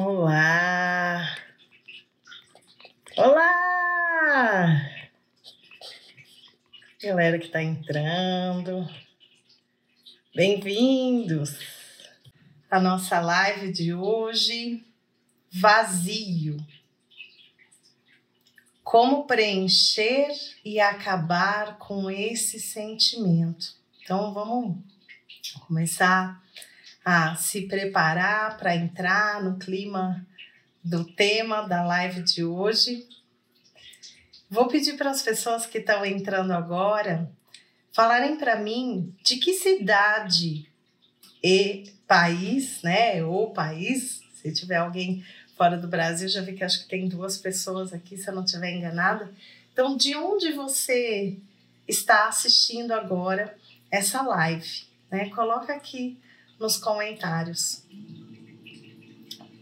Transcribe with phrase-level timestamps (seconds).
[0.00, 1.36] Olá!
[3.16, 4.88] Olá!
[7.02, 8.88] Galera que está entrando,
[10.32, 11.58] bem-vindos
[12.70, 14.86] à nossa live de hoje.
[15.50, 16.64] Vazio.
[18.84, 20.28] Como preencher
[20.64, 23.74] e acabar com esse sentimento.
[24.00, 24.76] Então vamos
[25.66, 26.40] começar
[27.10, 30.26] a se preparar para entrar no clima
[30.84, 33.08] do tema da live de hoje.
[34.50, 37.32] Vou pedir para as pessoas que estão entrando agora
[37.94, 40.68] falarem para mim de que cidade
[41.42, 45.24] e país, né, ou país, se tiver alguém
[45.56, 48.44] fora do Brasil, já vi que acho que tem duas pessoas aqui, se eu não
[48.44, 49.32] estiver enganada.
[49.72, 51.38] Então, de onde você
[51.88, 53.56] está assistindo agora
[53.90, 54.86] essa live?
[55.10, 55.30] Né?
[55.30, 56.20] Coloca aqui
[56.58, 57.84] nos comentários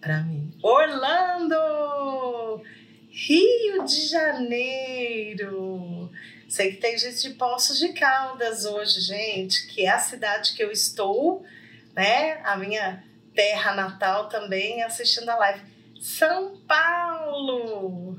[0.01, 0.53] para mim.
[0.63, 2.63] Orlando!
[3.11, 6.11] Rio de Janeiro!
[6.49, 10.63] Sei que tem gente de Poços de Caldas hoje, gente, que é a cidade que
[10.63, 11.45] eu estou,
[11.93, 12.41] né?
[12.45, 13.03] A minha
[13.35, 15.61] terra natal também assistindo a live.
[16.01, 18.17] São Paulo!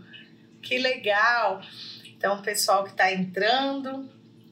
[0.62, 1.62] Que legal!
[2.06, 4.09] Então, pessoal que está entrando,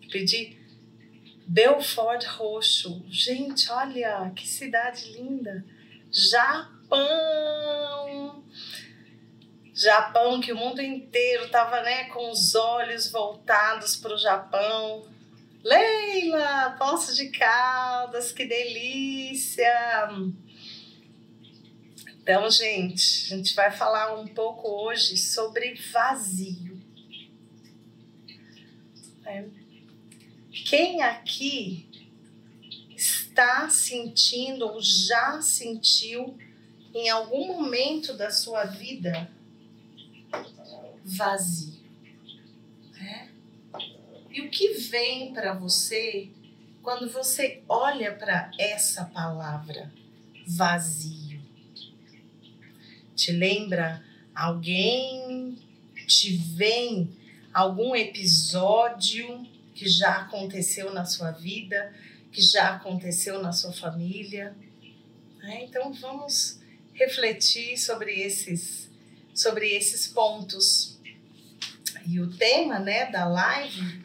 [0.09, 0.64] pedir
[1.47, 3.05] Belfort Roxo.
[3.07, 5.63] Gente, olha que cidade linda.
[6.11, 7.03] Japão.
[9.73, 15.05] Japão, que o mundo inteiro estava né, com os olhos voltados para o Japão.
[15.63, 19.67] Leila, Poço de Caldas, que delícia!
[22.21, 26.81] Então, gente, a gente vai falar um pouco hoje sobre vazio.
[29.25, 29.43] É
[30.63, 31.85] quem aqui
[32.95, 36.37] está sentindo ou já sentiu
[36.93, 39.29] em algum momento da sua vida
[41.03, 41.83] vazio?
[43.01, 43.27] É?
[44.31, 46.29] E o que vem para você
[46.81, 49.91] quando você olha para essa palavra
[50.47, 51.41] vazio?
[53.13, 55.57] Te lembra alguém?
[56.07, 57.09] Te vem
[57.53, 59.54] algum episódio?
[59.75, 61.94] Que já aconteceu na sua vida,
[62.31, 64.56] que já aconteceu na sua família.
[65.40, 65.66] Né?
[65.66, 66.62] Então vamos
[66.94, 68.90] refletir sobre esses,
[69.34, 70.97] sobre esses pontos.
[72.08, 74.02] E o tema né, da live,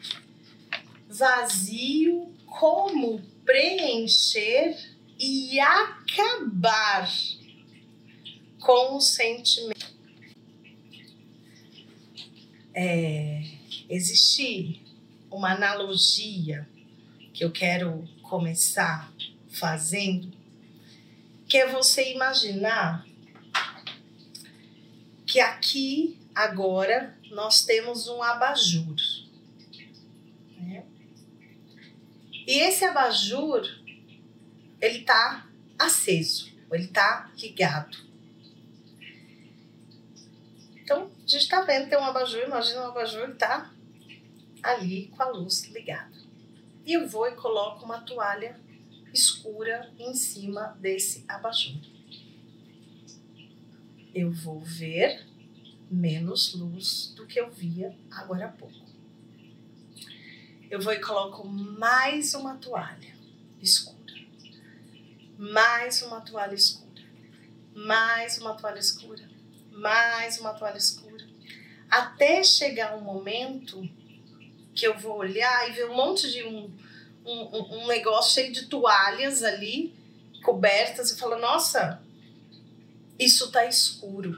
[1.07, 4.77] vazio, como preencher
[5.17, 7.09] e acabar
[8.59, 9.89] com o sentimento.
[12.73, 13.43] É,
[13.89, 14.81] existir
[15.31, 16.67] uma analogia
[17.33, 19.11] que eu quero começar
[19.49, 20.31] fazendo,
[21.47, 23.05] que é você imaginar
[25.25, 28.95] que aqui agora nós temos um abajur.
[30.57, 30.83] Né?
[32.45, 33.63] E esse abajur
[34.81, 35.47] ele está
[35.79, 37.97] aceso, ele está ligado.
[40.75, 43.71] Então, a gente está vendo, tem um abajur, imagina um abajur, está
[44.63, 46.17] ali com a luz ligada.
[46.85, 48.59] E eu vou e coloco uma toalha
[49.13, 51.79] escura em cima desse abajur.
[54.13, 55.25] Eu vou ver
[55.89, 58.91] menos luz do que eu via agora há pouco.
[60.69, 63.13] Eu vou e coloco mais uma toalha
[63.61, 64.15] escura.
[65.37, 67.03] Mais uma toalha escura.
[67.75, 69.29] Mais uma toalha escura.
[69.71, 71.27] Mais uma toalha escura.
[71.89, 73.81] Até chegar um momento
[74.73, 76.69] que eu vou olhar e ver um monte de um,
[77.25, 79.93] um, um negócio cheio de toalhas ali,
[80.43, 82.01] cobertas, e falo, nossa,
[83.19, 84.37] isso tá escuro,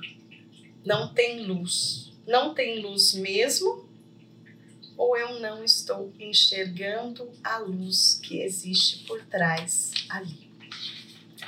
[0.85, 2.11] não tem luz.
[2.25, 3.85] Não tem luz mesmo,
[4.97, 10.49] ou eu não estou enxergando a luz que existe por trás ali.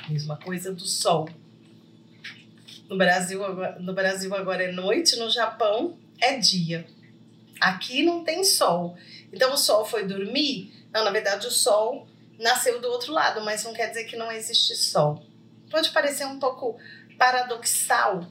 [0.08, 1.28] Mesma coisa do sol.
[2.88, 3.40] No Brasil,
[3.80, 6.86] no Brasil agora é noite, no Japão é dia.
[7.60, 8.96] Aqui não tem sol.
[9.32, 10.72] Então o sol foi dormir?
[10.92, 12.08] Não, na verdade o sol
[12.38, 15.24] nasceu do outro lado, mas não quer dizer que não existe sol.
[15.70, 16.78] Pode parecer um pouco
[17.18, 18.26] paradoxal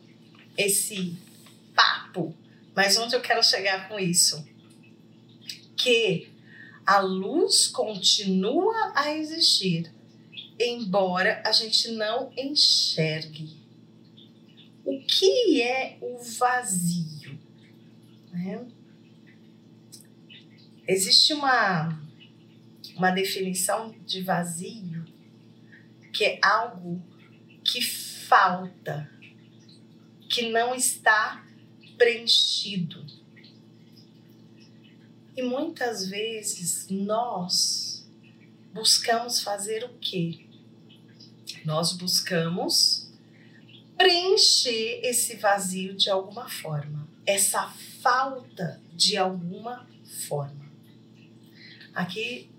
[0.58, 1.18] esse
[1.76, 2.36] papo,
[2.76, 4.48] mas onde eu quero chegar com isso?
[5.76, 6.30] Que
[6.86, 9.92] a luz continua a existir,
[10.60, 13.60] embora a gente não enxergue.
[14.86, 17.40] O que é o vazio?
[18.32, 18.66] Né?
[20.88, 22.00] Existe uma,
[22.96, 25.06] uma definição de vazio
[26.14, 27.02] que é algo
[27.64, 29.10] que falta,
[30.30, 31.46] que não está
[31.98, 33.06] preenchido.
[35.36, 38.08] E muitas vezes nós
[38.74, 40.46] buscamos fazer o quê?
[41.66, 43.10] Nós buscamos
[43.98, 47.68] preencher esse vazio de alguma forma, essa
[48.02, 49.88] falta de alguma
[50.28, 50.65] forma.
[51.96, 52.50] Aqui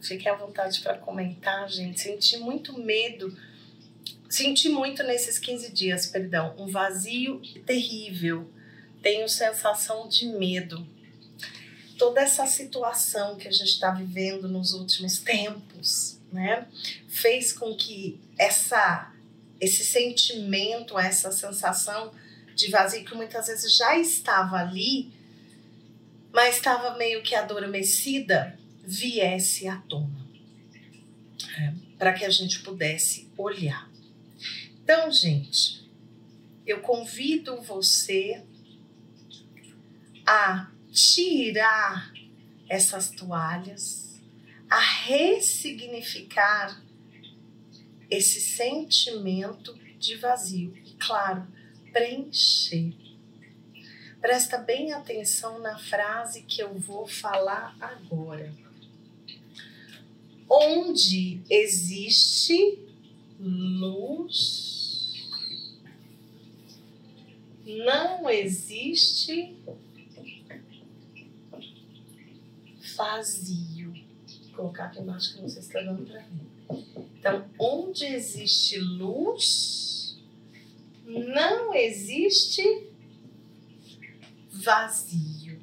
[0.00, 2.00] fiquei à vontade para comentar, gente.
[2.00, 3.34] Senti muito medo,
[4.28, 8.50] senti muito nesses 15 dias, perdão, um vazio terrível.
[9.00, 10.86] Tenho sensação de medo
[12.00, 16.66] toda essa situação que a gente está vivendo nos últimos tempos, né,
[17.06, 19.12] fez com que essa,
[19.60, 22.10] esse sentimento, essa sensação
[22.54, 25.12] de vazio que muitas vezes já estava ali,
[26.32, 30.26] mas estava meio que adormecida, viesse à tona,
[31.58, 33.90] é, para que a gente pudesse olhar.
[34.82, 35.88] Então, gente,
[36.66, 38.42] eu convido você
[40.26, 42.12] a tirar
[42.68, 44.20] essas toalhas,
[44.68, 46.82] a ressignificar
[48.08, 51.46] esse sentimento de vazio e, claro,
[51.92, 52.94] preencher.
[54.20, 58.52] Presta bem atenção na frase que eu vou falar agora.
[60.50, 62.80] Onde existe
[63.38, 65.28] luz,
[67.64, 69.56] não existe
[72.96, 73.92] vazio.
[73.92, 76.50] Vou colocar aqui embaixo que não sei se está dando para ver.
[77.18, 80.18] Então, onde existe luz,
[81.06, 82.88] não existe
[84.50, 85.60] vazio.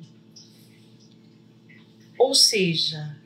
[2.17, 3.16] Ou seja,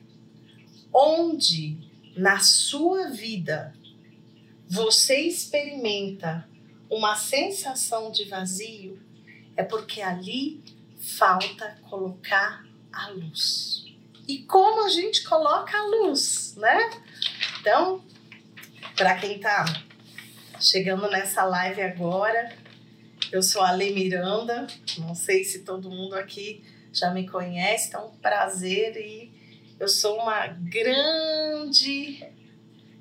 [0.92, 1.78] onde
[2.16, 3.74] na sua vida
[4.68, 6.48] você experimenta
[6.90, 9.00] uma sensação de vazio,
[9.56, 10.62] é porque ali
[10.98, 13.82] falta colocar a luz
[14.26, 16.90] e como a gente coloca a luz, né?
[17.60, 18.02] Então,
[18.96, 19.64] para quem tá
[20.60, 22.56] chegando nessa live agora,
[23.32, 24.66] eu sou a Ale Miranda,
[24.98, 26.62] não sei se todo mundo aqui
[26.92, 29.32] já me conhece, então prazer e
[29.82, 32.24] eu sou uma grande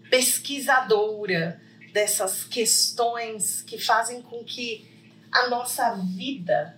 [0.09, 1.61] pesquisadora
[1.93, 4.89] dessas questões que fazem com que
[5.31, 6.75] a nossa vida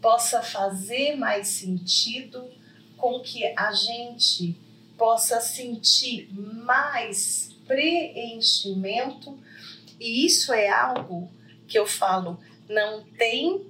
[0.00, 2.48] possa fazer mais sentido
[2.96, 4.56] com que a gente
[4.96, 9.36] possa sentir mais preenchimento,
[9.98, 11.28] e isso é algo
[11.66, 13.66] que eu falo, não tem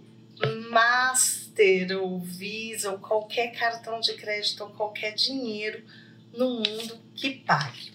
[1.52, 5.84] master ou visa ou qualquer cartão de crédito ou qualquer dinheiro
[6.32, 7.92] no mundo que pague.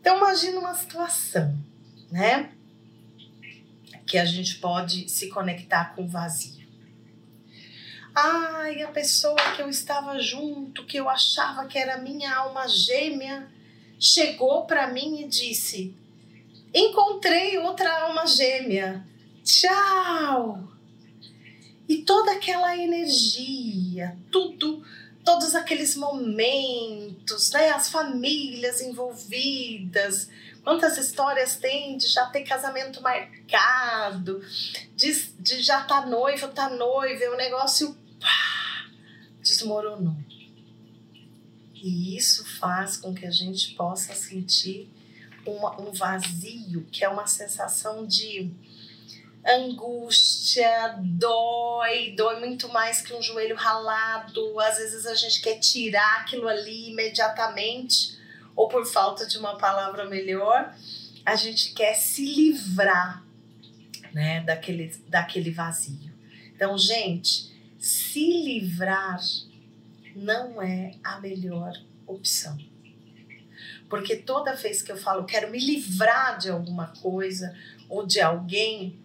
[0.00, 1.56] Então imagina uma situação,
[2.10, 2.50] né?
[4.06, 6.62] Que a gente pode se conectar com o vazio.
[8.14, 13.48] Ai, a pessoa que eu estava junto, que eu achava que era minha alma gêmea,
[13.98, 15.94] chegou para mim e disse:
[16.74, 19.06] Encontrei outra alma gêmea.
[19.42, 20.71] Tchau!
[21.88, 24.84] E toda aquela energia, tudo,
[25.24, 27.70] todos aqueles momentos, né?
[27.70, 30.28] As famílias envolvidas,
[30.62, 34.40] Quantas histórias tem de já ter casamento marcado,
[34.94, 38.88] de, de já tá noivo, tá noiva, o negócio pá,
[39.40, 40.16] desmoronou.
[41.74, 44.88] E isso faz com que a gente possa sentir
[45.44, 48.48] uma, um vazio, que é uma sensação de
[49.44, 54.60] angústia, dói, dói muito mais que um joelho ralado.
[54.60, 58.16] Às vezes a gente quer tirar aquilo ali imediatamente,
[58.54, 60.74] ou por falta de uma palavra melhor,
[61.24, 63.24] a gente quer se livrar
[64.12, 66.12] né, daquele, daquele vazio.
[66.54, 69.20] Então, gente, se livrar
[70.14, 71.72] não é a melhor
[72.06, 72.56] opção.
[73.88, 77.54] Porque toda vez que eu falo quero me livrar de alguma coisa
[77.88, 78.98] ou de alguém,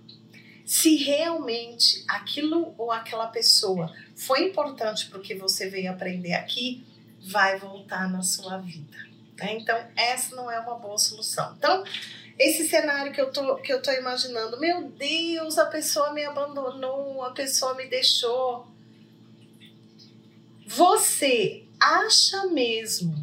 [0.67, 6.86] se realmente aquilo ou aquela pessoa foi importante para o que você veio aprender aqui,
[7.21, 8.97] vai voltar na sua vida.
[9.38, 9.53] Né?
[9.53, 11.55] Então, essa não é uma boa solução.
[11.57, 11.86] Então,
[12.38, 17.24] esse cenário que eu tô, que eu tô imaginando, meu Deus, a pessoa me abandonou,
[17.24, 18.67] a pessoa me deixou.
[20.65, 23.15] Você acha mesmo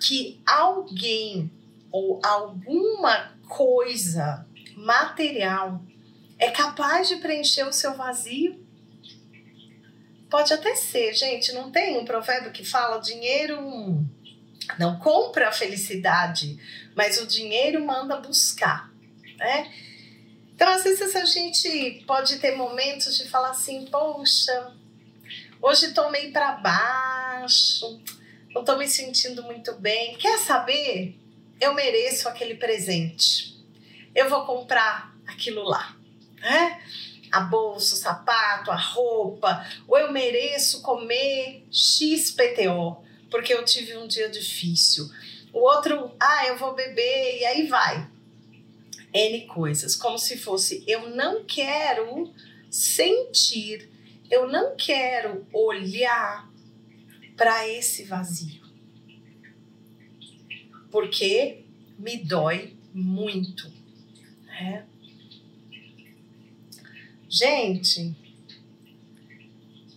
[0.00, 1.50] que alguém
[1.92, 5.82] ou alguma coisa material
[6.38, 8.64] é capaz de preencher o seu vazio?
[10.30, 11.52] Pode até ser, gente.
[11.52, 14.06] Não tem um provérbio que fala dinheiro
[14.76, 16.58] não compra a felicidade,
[16.94, 18.92] mas o dinheiro manda buscar,
[19.36, 19.72] né?
[20.54, 24.74] Então, às vezes, a gente pode ter momentos de falar assim: poxa,
[25.62, 28.00] hoje estou meio para baixo,
[28.50, 30.16] não estou me sentindo muito bem.
[30.16, 31.16] Quer saber?
[31.60, 33.56] Eu mereço aquele presente.
[34.14, 35.96] Eu vou comprar aquilo lá.
[36.40, 36.82] Né?
[37.30, 44.06] A bolsa, o sapato, a roupa, ou eu mereço comer XPTO, porque eu tive um
[44.06, 45.08] dia difícil.
[45.52, 48.08] O outro, ah, eu vou beber, e aí vai.
[49.12, 52.32] N coisas, como se fosse eu não quero
[52.70, 53.90] sentir,
[54.30, 56.48] eu não quero olhar
[57.36, 58.62] para esse vazio.
[60.90, 61.64] Porque
[61.98, 63.72] me dói muito.
[64.44, 64.86] Né?
[67.30, 68.16] Gente,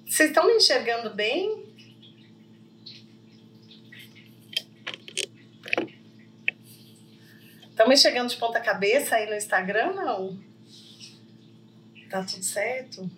[0.06, 1.66] vocês estão me enxergando bem?
[7.70, 10.44] Estamos chegando de ponta cabeça aí no Instagram, não?
[12.10, 13.10] Tá tudo certo?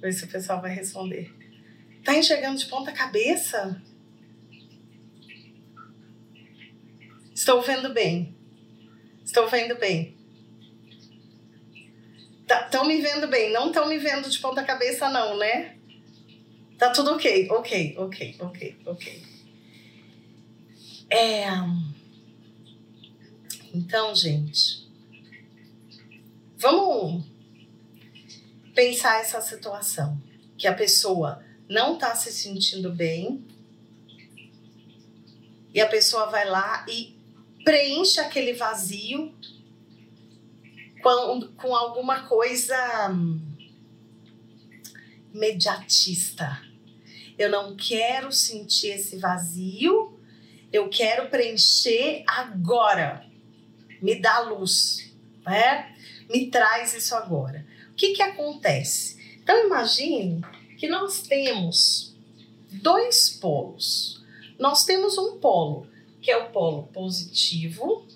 [0.00, 1.30] Ver se o pessoal vai responder.
[2.02, 3.82] Tá enxergando de ponta cabeça?
[7.34, 8.39] Estou vendo bem.
[9.30, 10.16] Estou vendo bem.
[12.42, 13.52] Estão tá, me vendo bem.
[13.52, 15.76] Não estão me vendo de ponta cabeça, não, né?
[16.76, 17.48] Tá tudo ok.
[17.48, 19.22] Ok, ok, ok, ok.
[21.08, 21.44] É...
[23.72, 24.84] Então, gente,
[26.56, 27.24] vamos
[28.74, 30.20] pensar essa situação
[30.58, 33.46] que a pessoa não está se sentindo bem
[35.72, 37.19] e a pessoa vai lá e
[37.64, 39.34] preenche aquele vazio
[41.02, 43.40] com, com alguma coisa hum,
[45.34, 46.62] imediatista.
[47.38, 50.20] Eu não quero sentir esse vazio
[50.72, 53.24] eu quero preencher agora.
[54.00, 55.12] Me dá luz,
[55.44, 55.94] né?
[56.28, 57.66] Me traz isso agora.
[57.90, 59.18] O que que acontece?
[59.42, 60.42] Então imagine
[60.78, 62.14] que nós temos
[62.70, 64.24] dois polos.
[64.58, 65.88] Nós temos um polo
[66.20, 68.06] que é o polo positivo,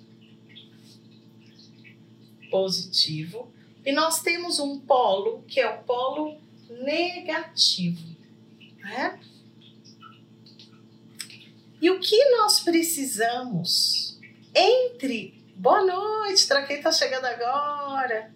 [2.51, 3.53] positivo,
[3.85, 8.03] e nós temos um polo que é o polo negativo,
[8.81, 9.21] né?
[11.81, 14.19] E o que nós precisamos
[14.55, 15.43] entre.
[15.57, 18.35] Boa noite para quem está chegando agora.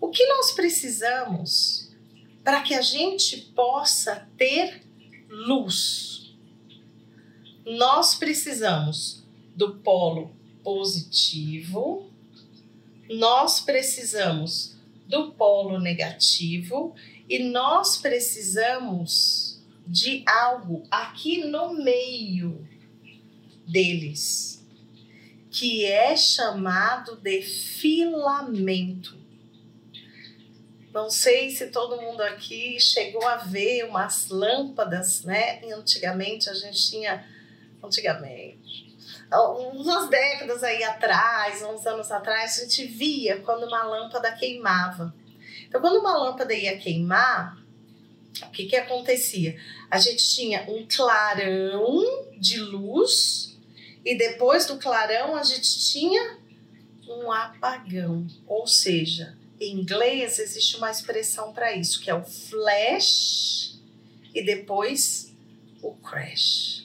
[0.00, 1.90] O que nós precisamos
[2.42, 4.82] para que a gente possa ter
[5.28, 6.13] luz?
[7.64, 12.10] Nós precisamos do polo positivo,
[13.08, 16.94] nós precisamos do polo negativo
[17.28, 22.66] e nós precisamos de algo aqui no meio
[23.66, 24.64] deles,
[25.50, 29.22] que é chamado de filamento.
[30.92, 35.60] Não sei se todo mundo aqui chegou a ver umas lâmpadas, né?
[35.72, 37.26] Antigamente a gente tinha,
[37.84, 38.96] antigamente,
[39.74, 45.14] umas décadas aí atrás, uns anos atrás, a gente via quando uma lâmpada queimava.
[45.66, 47.58] Então, quando uma lâmpada ia queimar,
[48.42, 49.58] o que que acontecia?
[49.90, 52.04] A gente tinha um clarão
[52.38, 53.58] de luz
[54.04, 56.38] e depois do clarão, a gente tinha
[57.08, 58.26] um apagão.
[58.46, 63.80] Ou seja, em inglês existe uma expressão para isso, que é o flash
[64.34, 65.34] e depois
[65.82, 66.83] o crash.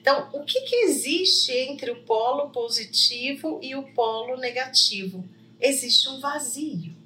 [0.00, 5.24] Então, o que, que existe entre o polo positivo e o polo negativo?
[5.60, 6.96] Existe um vazio.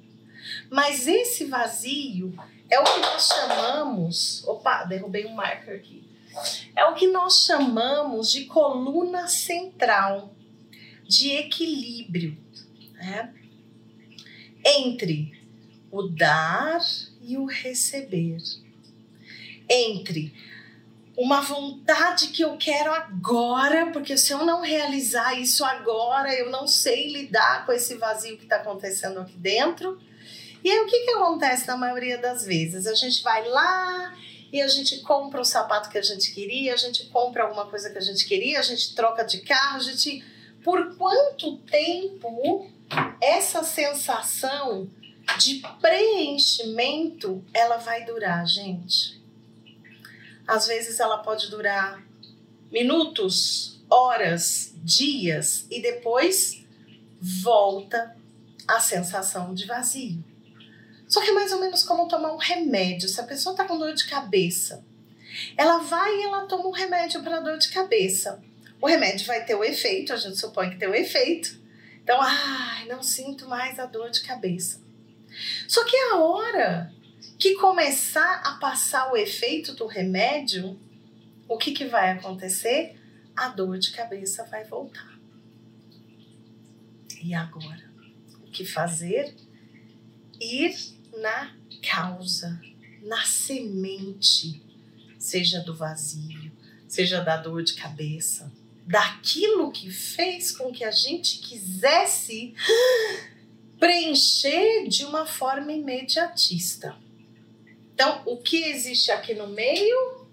[0.69, 2.33] Mas esse vazio
[2.69, 4.43] é o que nós chamamos.
[4.47, 6.05] Opa, derrubei um marker aqui
[6.75, 10.33] é o que nós chamamos de coluna central,
[11.07, 12.37] de equilíbrio,
[12.93, 13.33] né?
[14.63, 15.39] entre
[15.91, 16.81] o dar
[17.21, 18.37] e o receber,
[19.69, 20.33] entre
[21.17, 26.67] uma vontade que eu quero agora, porque se eu não realizar isso agora, eu não
[26.67, 29.97] sei lidar com esse vazio que está acontecendo aqui dentro.
[30.63, 32.85] E aí o que, que acontece na maioria das vezes?
[32.85, 34.13] A gente vai lá
[34.51, 37.89] e a gente compra o sapato que a gente queria, a gente compra alguma coisa
[37.89, 40.23] que a gente queria, a gente troca de carro, a gente.
[40.63, 42.67] Por quanto tempo
[43.21, 44.89] essa sensação
[45.37, 49.23] de preenchimento ela vai durar, gente?
[50.47, 52.03] Às vezes ela pode durar
[52.71, 56.63] minutos, horas, dias e depois
[57.19, 58.15] volta
[58.67, 60.23] a sensação de vazio.
[61.07, 63.07] Só que é mais ou menos como tomar um remédio.
[63.07, 64.83] Se a pessoa está com dor de cabeça,
[65.55, 68.41] ela vai e ela toma um remédio para dor de cabeça.
[68.81, 71.59] O remédio vai ter o efeito, a gente supõe que tem o efeito,
[72.03, 74.79] Então, ai, não sinto mais a dor de cabeça.
[75.67, 76.93] Só que a hora
[77.37, 80.79] que começar a passar o efeito do remédio,
[81.47, 82.99] o que, que vai acontecer?
[83.35, 85.15] A dor de cabeça vai voltar.
[87.21, 87.83] E agora?
[88.47, 89.35] O que fazer?
[90.39, 90.75] Ir
[91.17, 91.53] na
[91.89, 92.59] causa,
[93.01, 94.61] na semente,
[95.17, 96.51] seja do vazio,
[96.87, 98.51] seja da dor de cabeça,
[98.85, 102.53] daquilo que fez com que a gente quisesse
[103.79, 106.95] preencher de uma forma imediatista.
[107.95, 110.27] Então, o que existe aqui no meio?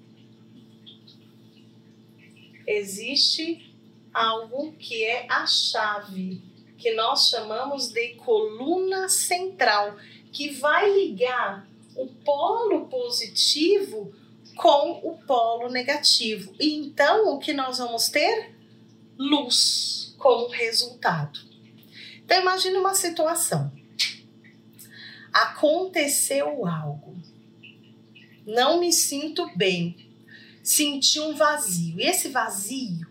[2.66, 3.72] Existe
[4.12, 6.42] algo que é a chave,
[6.76, 9.96] que nós chamamos de coluna central,
[10.32, 14.12] que vai ligar o polo positivo
[14.56, 16.52] com o polo negativo.
[16.58, 18.56] E então o que nós vamos ter?
[19.16, 21.38] Luz como resultado.
[22.24, 23.72] Então imagine uma situação.
[25.32, 27.11] Aconteceu algo.
[28.46, 29.96] Não me sinto bem.
[30.62, 31.98] Senti um vazio.
[31.98, 33.06] E esse vazio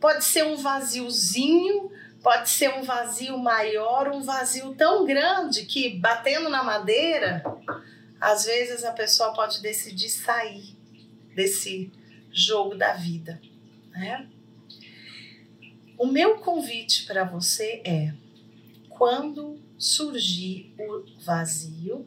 [0.00, 1.90] pode ser um vaziozinho,
[2.22, 7.42] pode ser um vazio maior, um vazio tão grande que batendo na madeira,
[8.20, 10.76] às vezes a pessoa pode decidir sair
[11.34, 11.90] desse
[12.32, 13.40] jogo da vida,
[13.90, 14.26] né?
[15.98, 18.12] O meu convite para você é:
[18.88, 22.06] quando surgir o vazio,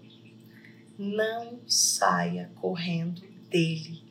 [0.99, 4.03] não saia correndo dele.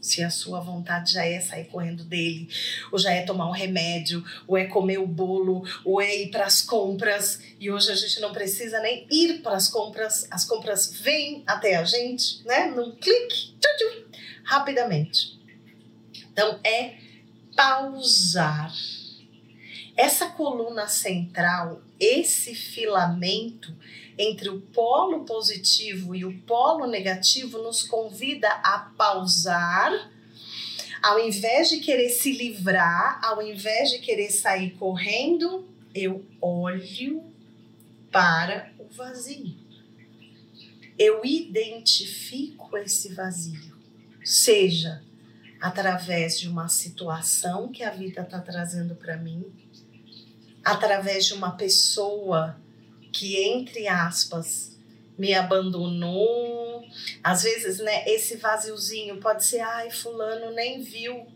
[0.00, 2.48] Se a sua vontade já é sair correndo dele,
[2.92, 6.44] ou já é tomar um remédio, ou é comer o bolo, ou é ir para
[6.44, 10.94] as compras, e hoje a gente não precisa nem ir para as compras, as compras
[11.00, 12.66] vêm até a gente, né?
[12.66, 14.04] Num clique, tchum, tchum,
[14.44, 15.36] rapidamente.
[16.32, 16.94] Então, é
[17.56, 18.72] pausar.
[19.96, 23.76] Essa coluna central, esse filamento
[24.18, 30.10] entre o polo positivo e o polo negativo, nos convida a pausar.
[31.00, 37.22] Ao invés de querer se livrar, ao invés de querer sair correndo, eu olho
[38.10, 39.54] para o vazio.
[40.98, 43.78] Eu identifico esse vazio
[44.24, 45.02] seja
[45.60, 49.44] através de uma situação que a vida está trazendo para mim,
[50.62, 52.60] através de uma pessoa
[53.18, 54.78] que, entre aspas,
[55.18, 56.86] me abandonou.
[57.22, 61.26] Às vezes, né, esse vaziozinho pode ser, ai, fulano nem viu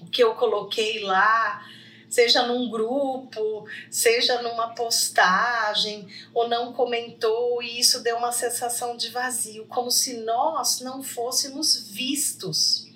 [0.00, 1.62] o que eu coloquei lá,
[2.08, 9.10] seja num grupo, seja numa postagem, ou não comentou, e isso deu uma sensação de
[9.10, 12.88] vazio, como se nós não fôssemos vistos,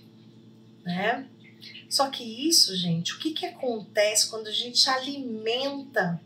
[0.83, 1.27] né?
[1.89, 6.21] Só que isso, gente, o que, que acontece quando a gente alimenta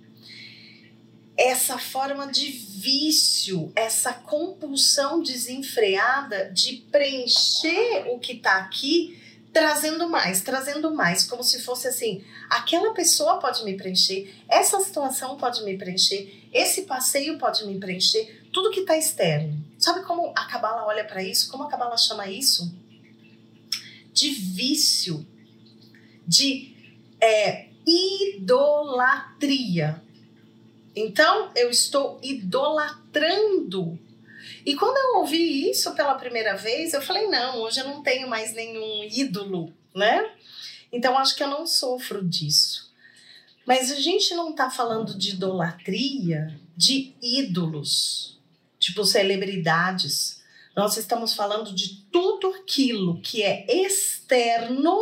[1.40, 9.18] essa forma de vício, essa compulsão desenfreada de preencher o que está aqui
[9.50, 15.38] trazendo mais, trazendo mais, como se fosse assim: aquela pessoa pode me preencher, essa situação
[15.38, 19.64] pode me preencher, esse passeio pode me preencher, tudo que está externo.
[19.78, 21.50] Sabe como a Cabala olha para isso?
[21.50, 22.70] Como a Cabala chama isso?
[24.12, 25.26] De vício,
[26.26, 26.76] de
[27.18, 30.02] é, idolatria.
[30.94, 33.98] Então, eu estou idolatrando
[34.64, 38.28] e quando eu ouvi isso pela primeira vez, eu falei: não, hoje eu não tenho
[38.28, 40.30] mais nenhum ídolo, né?
[40.92, 42.90] Então acho que eu não sofro disso.
[43.66, 48.38] Mas a gente não está falando de idolatria de ídolos,
[48.78, 50.42] tipo celebridades.
[50.74, 54.98] Nós estamos falando de tudo aquilo que é externo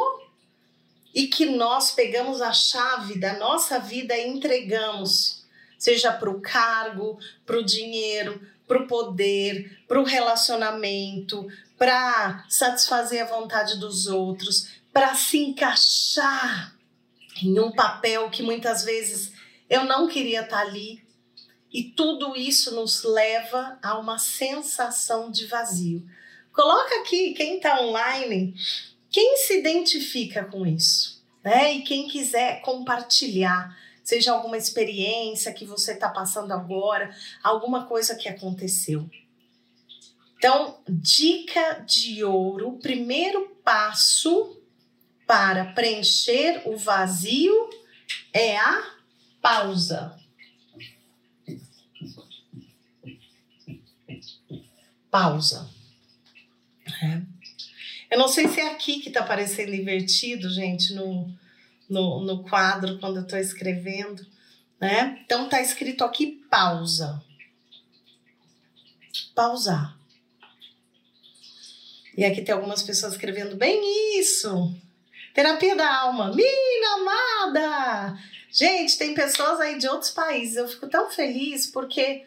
[1.14, 5.37] e que nós pegamos a chave da nossa vida e entregamos,
[5.78, 11.46] seja para o cargo, para o dinheiro, para o poder, para o relacionamento,
[11.78, 16.76] para satisfazer a vontade dos outros, para se encaixar
[17.42, 19.32] em um papel que muitas vezes
[19.70, 21.02] eu não queria estar tá ali.
[21.72, 26.02] E tudo isso nos leva a uma sensação de vazio.
[26.52, 28.54] Coloca aqui quem está online,
[29.10, 31.74] quem se identifica com isso, né?
[31.74, 33.76] E quem quiser compartilhar
[34.08, 39.06] seja alguma experiência que você está passando agora, alguma coisa que aconteceu.
[40.38, 44.58] Então, dica de ouro: primeiro passo
[45.26, 47.68] para preencher o vazio
[48.32, 48.94] é a
[49.42, 50.18] pausa.
[55.10, 55.68] Pausa.
[57.02, 57.20] É.
[58.10, 61.30] Eu não sei se é aqui que está aparecendo invertido, gente, no,
[61.88, 64.24] no, no quadro quando eu estou escrevendo,
[64.80, 65.20] né?
[65.24, 67.22] Então tá escrito aqui pausa.
[69.34, 69.96] Pausar.
[72.16, 74.74] E aqui tem algumas pessoas escrevendo bem isso.
[75.32, 76.32] Terapia da alma.
[76.34, 78.18] Mina amada!
[78.50, 80.56] Gente, tem pessoas aí de outros países.
[80.56, 82.24] Eu fico tão feliz porque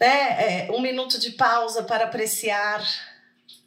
[0.00, 2.82] né, é, um minuto de pausa para apreciar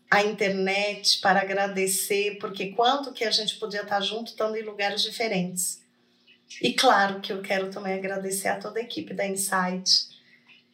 [0.09, 5.03] a internet, para agradecer, porque quanto que a gente podia estar junto, estando em lugares
[5.03, 5.83] diferentes.
[6.61, 10.07] E claro que eu quero também agradecer a toda a equipe da Insight,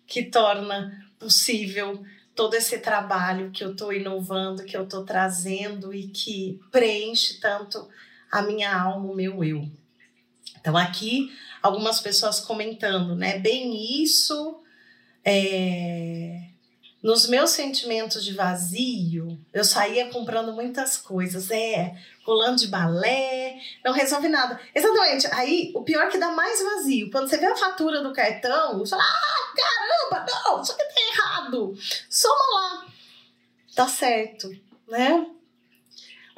[0.07, 2.01] que torna possível
[2.33, 7.89] todo esse trabalho que eu estou inovando, que eu estou trazendo e que preenche tanto
[8.31, 9.69] a minha alma, o meu eu.
[10.59, 11.29] Então, aqui,
[11.61, 13.37] algumas pessoas comentando, né?
[13.39, 14.61] Bem isso.
[15.23, 16.54] É
[17.05, 21.51] nos meus sentimentos de vazio, eu saía comprando muitas coisas.
[21.51, 24.59] É, rolando de balé, não resolve nada.
[24.73, 25.27] Exatamente.
[25.27, 27.11] Aí, o pior é que dá mais vazio.
[27.11, 31.01] Quando você vê a fatura do cartão, você fala: ah, caramba, não, isso aqui tá
[31.13, 31.77] errado.
[32.09, 32.87] Soma lá.
[33.75, 34.49] Tá certo,
[34.87, 35.27] né?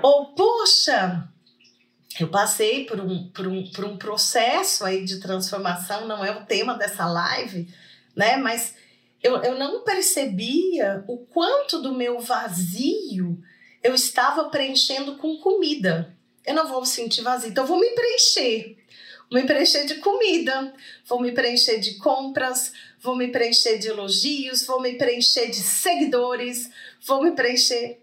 [0.03, 1.29] Ou, poxa,
[2.19, 6.45] eu passei por um, por, um, por um processo aí de transformação, não é o
[6.45, 7.73] tema dessa live,
[8.13, 8.35] né?
[8.35, 8.75] Mas
[9.21, 13.41] eu, eu não percebia o quanto do meu vazio
[13.83, 16.15] eu estava preenchendo com comida.
[16.45, 18.77] Eu não vou me sentir vazio, então eu vou me preencher.
[19.29, 20.73] Vou me preencher de comida,
[21.05, 26.69] vou me preencher de compras, vou me preencher de elogios, vou me preencher de seguidores,
[27.05, 28.01] vou me preencher.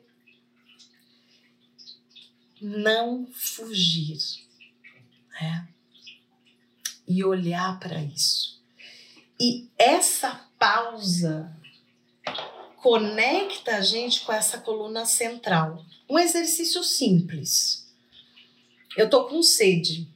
[2.60, 4.18] Não fugir.
[5.40, 5.68] Né?
[7.08, 8.62] E olhar para isso.
[9.40, 11.54] E essa pausa
[12.84, 15.82] conecta a gente com essa coluna central.
[16.06, 17.90] Um exercício simples.
[18.94, 20.06] Eu tô com sede.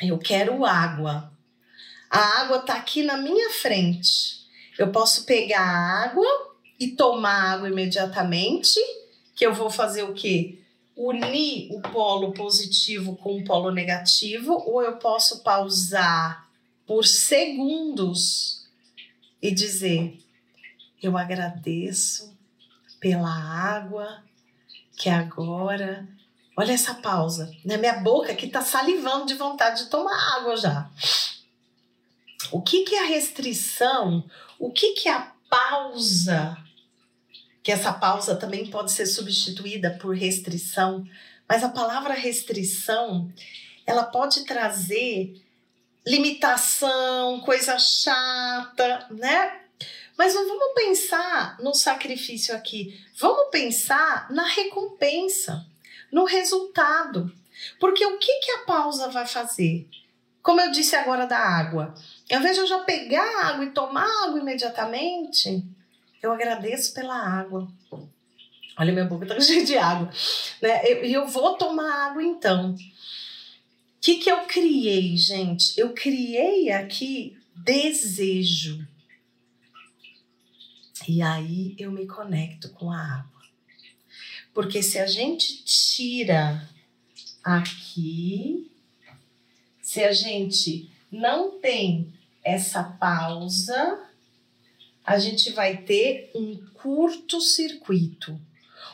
[0.00, 1.32] Eu quero água.
[2.08, 4.46] A água tá aqui na minha frente.
[4.78, 8.78] Eu posso pegar a água e tomar água imediatamente,
[9.34, 10.60] que eu vou fazer o quê?
[10.96, 16.48] Unir o polo positivo com o polo negativo, ou eu posso pausar
[16.86, 18.63] por segundos
[19.44, 20.18] e dizer:
[21.02, 22.34] Eu agradeço
[22.98, 24.24] pela água
[24.96, 26.08] que agora.
[26.56, 27.54] Olha essa pausa.
[27.62, 30.90] Na minha boca que está salivando de vontade de tomar água já.
[32.50, 34.24] O que, que é a restrição?
[34.58, 36.56] O que, que é a pausa?
[37.62, 41.06] Que essa pausa também pode ser substituída por restrição,
[41.46, 43.30] mas a palavra restrição
[43.86, 45.43] ela pode trazer
[46.06, 49.60] limitação, coisa chata, né?
[50.16, 55.66] Mas não vamos pensar no sacrifício aqui, vamos pensar na recompensa,
[56.12, 57.32] no resultado.
[57.80, 59.88] Porque o que, que a pausa vai fazer?
[60.42, 61.94] Como eu disse agora da água,
[62.30, 65.64] ao invés de eu já pegar água e tomar água imediatamente,
[66.22, 67.66] eu agradeço pela água.
[68.76, 70.10] Olha, minha boca tá cheia de água.
[70.60, 70.84] Né?
[70.84, 72.76] E eu, eu vou tomar água então
[74.04, 75.80] que, que eu criei, gente?
[75.80, 78.86] Eu criei aqui desejo.
[81.08, 83.42] E aí eu me conecto com a água.
[84.52, 86.68] Porque se a gente tira
[87.42, 88.70] aqui,
[89.80, 92.12] se a gente não tem
[92.44, 94.06] essa pausa,
[95.02, 98.38] a gente vai ter um curto-circuito.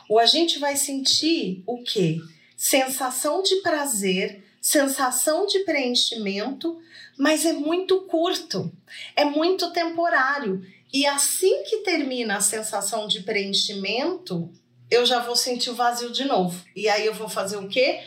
[0.07, 2.21] Ou a gente vai sentir o quê?
[2.55, 6.79] Sensação de prazer sensação de preenchimento,
[7.17, 8.71] mas é muito curto,
[9.15, 10.63] é muito temporário.
[10.93, 14.53] E assim que termina a sensação de preenchimento,
[14.89, 16.63] eu já vou sentir o vazio de novo.
[16.75, 18.03] E aí eu vou fazer o quê?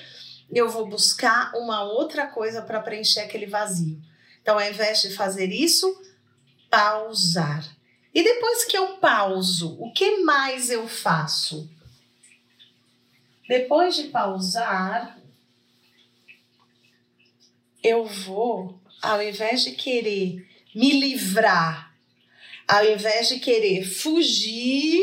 [0.52, 4.00] Eu vou buscar uma outra coisa para preencher aquele vazio.
[4.40, 6.00] Então, ao invés de fazer isso,
[6.70, 7.64] pausar.
[8.14, 11.68] E depois que eu pauso, o que mais eu faço?
[13.48, 15.18] Depois de pausar,
[17.84, 21.94] eu vou, ao invés de querer me livrar,
[22.66, 25.02] ao invés de querer fugir,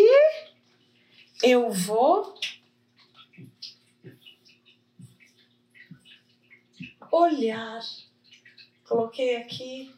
[1.43, 2.33] eu vou
[7.11, 7.81] olhar.
[8.83, 9.93] Coloquei aqui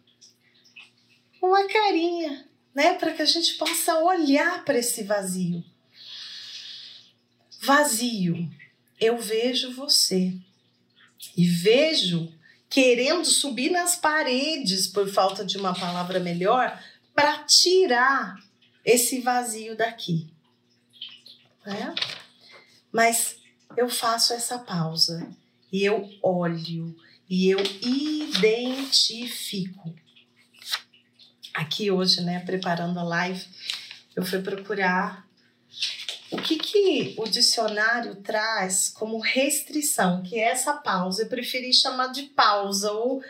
[1.42, 5.64] uma carinha, né, para que a gente possa olhar para esse vazio.
[7.62, 8.52] Vazio.
[9.00, 10.34] Eu vejo você
[11.38, 12.32] e vejo
[12.74, 16.84] querendo subir nas paredes, por falta de uma palavra melhor,
[17.14, 18.36] para tirar
[18.84, 20.34] esse vazio daqui.
[21.64, 21.94] Né?
[22.92, 23.38] Mas
[23.78, 25.30] eu faço essa pausa
[25.72, 26.98] e eu olho
[27.30, 29.94] e eu identifico.
[31.54, 33.46] Aqui hoje, né, preparando a live,
[34.16, 35.28] eu fui procurar
[36.34, 41.24] o que, que o dicionário traz como restrição, que é essa pausa.
[41.24, 43.24] Eu preferi chamar de pausa ou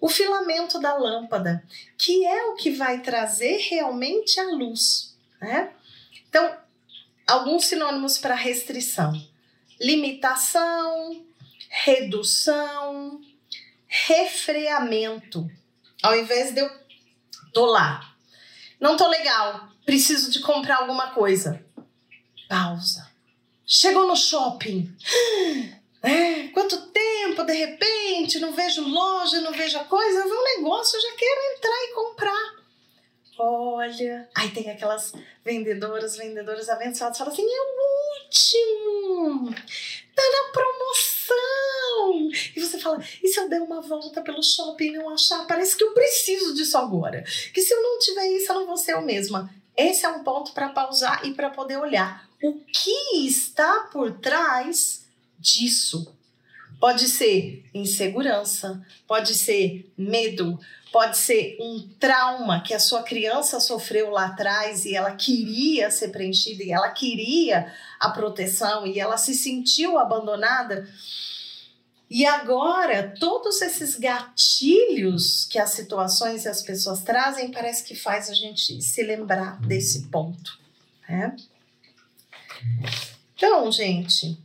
[0.00, 1.62] o filamento da lâmpada,
[1.96, 5.72] que é o que vai trazer realmente a luz, né?
[6.28, 6.56] Então,
[7.26, 9.12] alguns sinônimos para restrição:
[9.80, 11.24] limitação,
[11.68, 13.20] redução,
[13.86, 15.48] refreamento.
[16.02, 16.70] Ao invés de eu
[17.52, 18.14] tô lá,
[18.80, 21.64] não tô legal, preciso de comprar alguma coisa.
[22.48, 23.06] Pausa.
[23.66, 24.90] Chegou no shopping.
[26.02, 30.44] É, quanto tempo, de repente, não vejo loja, não vejo a coisa, eu vi um
[30.56, 32.58] negócio, eu já quero entrar e comprar.
[33.36, 35.12] Olha, aí tem aquelas
[35.44, 39.54] vendedoras, vendedoras abençoadas, falam assim: é o último,
[40.14, 42.30] tá na promoção.
[42.56, 45.46] E você fala: e se eu der uma volta pelo shopping e não achar?
[45.46, 47.22] Parece que eu preciso disso agora.
[47.52, 49.52] Que se eu não tiver isso, eu não vou ser eu mesma.
[49.76, 55.06] Esse é um ponto para pausar e para poder olhar o que está por trás
[55.38, 56.14] disso.
[56.80, 60.58] Pode ser insegurança, pode ser medo,
[60.92, 66.08] pode ser um trauma que a sua criança sofreu lá atrás e ela queria ser
[66.08, 70.88] preenchida e ela queria a proteção e ela se sentiu abandonada.
[72.10, 78.30] E agora, todos esses gatilhos que as situações e as pessoas trazem, parece que faz
[78.30, 80.58] a gente se lembrar desse ponto,
[81.08, 81.36] né?
[83.34, 84.36] Então, gente,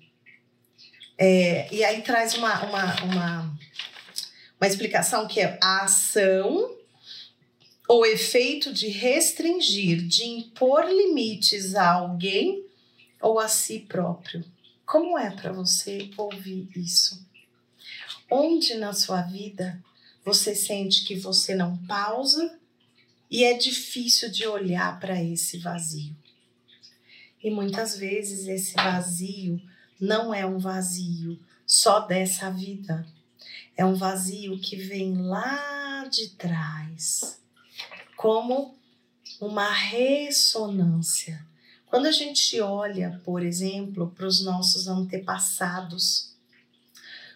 [1.17, 3.57] é, e aí traz uma, uma, uma,
[4.59, 6.77] uma explicação que é a ação
[7.87, 12.65] ou efeito de restringir, de impor limites a alguém
[13.21, 14.43] ou a si próprio.
[14.85, 17.25] Como é para você ouvir isso?
[18.29, 19.83] Onde na sua vida
[20.25, 22.59] você sente que você não pausa
[23.29, 26.15] e é difícil de olhar para esse vazio?
[27.43, 29.61] E muitas vezes esse vazio
[29.99, 33.05] não é um vazio só dessa vida.
[33.75, 37.41] É um vazio que vem lá de trás,
[38.15, 38.77] como
[39.41, 41.45] uma ressonância.
[41.87, 46.33] Quando a gente olha, por exemplo, para os nossos antepassados,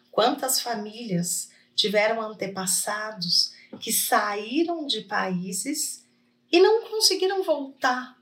[0.10, 6.04] quantas famílias tiveram antepassados que saíram de países
[6.52, 8.17] e não conseguiram voltar,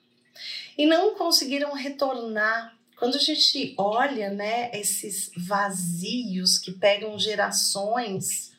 [0.78, 8.54] e não conseguiram retornar quando a gente olha, né, esses vazios que pegam gerações,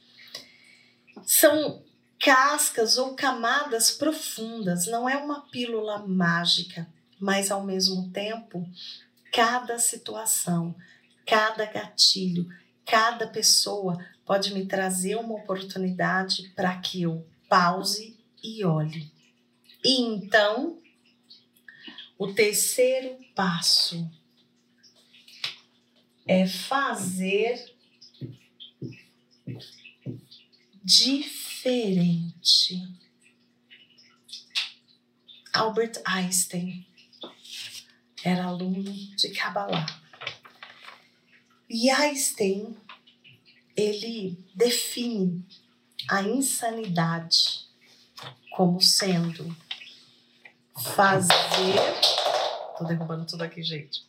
[1.25, 1.83] são
[2.19, 6.87] cascas ou camadas profundas, não é uma pílula mágica,
[7.19, 8.67] mas ao mesmo tempo,
[9.33, 10.75] cada situação,
[11.27, 12.47] cada gatilho,
[12.85, 19.11] cada pessoa pode me trazer uma oportunidade para que eu pause e olhe.
[19.83, 20.79] E então,
[22.19, 24.11] o terceiro passo
[26.27, 27.75] é fazer
[30.83, 32.83] diferente.
[35.53, 36.87] Albert Einstein
[38.25, 39.87] era aluno de Kabbalah.
[41.69, 42.77] E Einstein,
[43.77, 45.45] ele define
[46.09, 47.67] a insanidade
[48.51, 49.55] como sendo
[50.83, 51.79] fazer.
[52.79, 54.05] Tô derrubando tudo aqui, gente.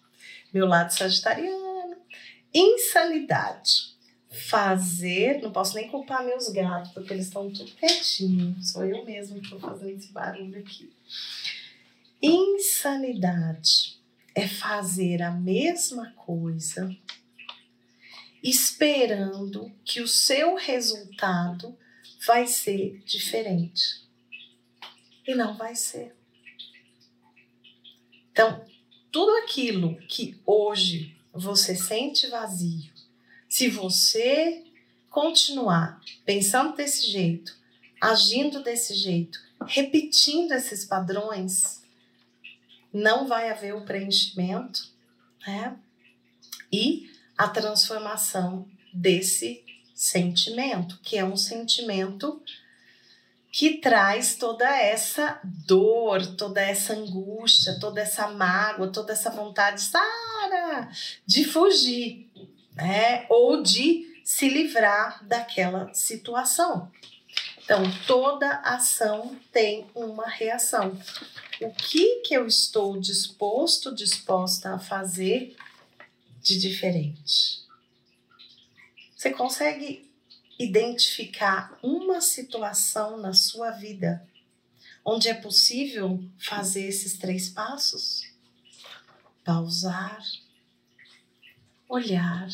[0.54, 1.68] Meu lado sagitariano
[2.54, 3.96] insanidade.
[4.50, 8.56] Fazer, não posso nem culpar meus gatos, porque eles estão tudo quietinho.
[8.62, 10.92] Sou eu mesmo que estou fazendo esse barulho aqui.
[12.22, 13.98] Insanidade
[14.36, 16.94] é fazer a mesma coisa
[18.44, 21.76] esperando que o seu resultado
[22.26, 24.06] vai ser diferente.
[25.26, 26.17] E não vai ser.
[28.38, 28.64] Então,
[29.12, 32.94] tudo aquilo que hoje você sente vazio,
[33.50, 34.64] se você
[35.10, 37.58] continuar pensando desse jeito,
[38.00, 41.82] agindo desse jeito, repetindo esses padrões,
[42.94, 44.88] não vai haver o preenchimento,
[45.48, 45.76] né?
[46.72, 49.64] E a transformação desse
[49.96, 52.40] sentimento, que é um sentimento
[53.52, 60.90] que traz toda essa dor, toda essa angústia, toda essa mágoa, toda essa vontade Sara,
[61.26, 62.30] de fugir,
[62.76, 63.26] né?
[63.30, 66.92] Ou de se livrar daquela situação.
[67.64, 70.98] Então, toda ação tem uma reação.
[71.60, 75.56] O que que eu estou disposto, disposta a fazer
[76.42, 77.62] de diferente?
[79.16, 80.07] Você consegue
[80.60, 84.28] identificar uma situação na sua vida
[85.06, 88.28] onde é possível fazer esses três passos?
[89.44, 90.22] Pausar,
[91.88, 92.50] olhar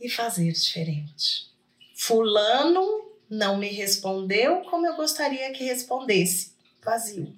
[0.00, 1.48] e fazer diferente.
[1.94, 6.52] Fulano não me respondeu como eu gostaria que respondesse.
[6.82, 7.36] Vazio.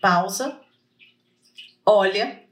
[0.00, 0.60] Pausa,
[1.84, 2.42] olha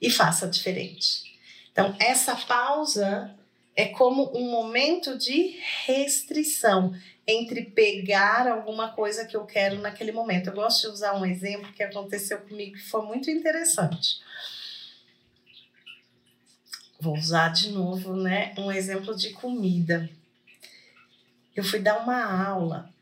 [0.00, 1.38] e faça diferente.
[1.70, 3.38] Então, essa pausa
[3.76, 6.94] é como um momento de restrição
[7.26, 10.48] entre pegar alguma coisa que eu quero naquele momento.
[10.48, 14.20] Eu gosto de usar um exemplo que aconteceu comigo que foi muito interessante.
[17.00, 20.10] Vou usar de novo, né, um exemplo de comida.
[21.54, 22.92] Eu fui dar uma aula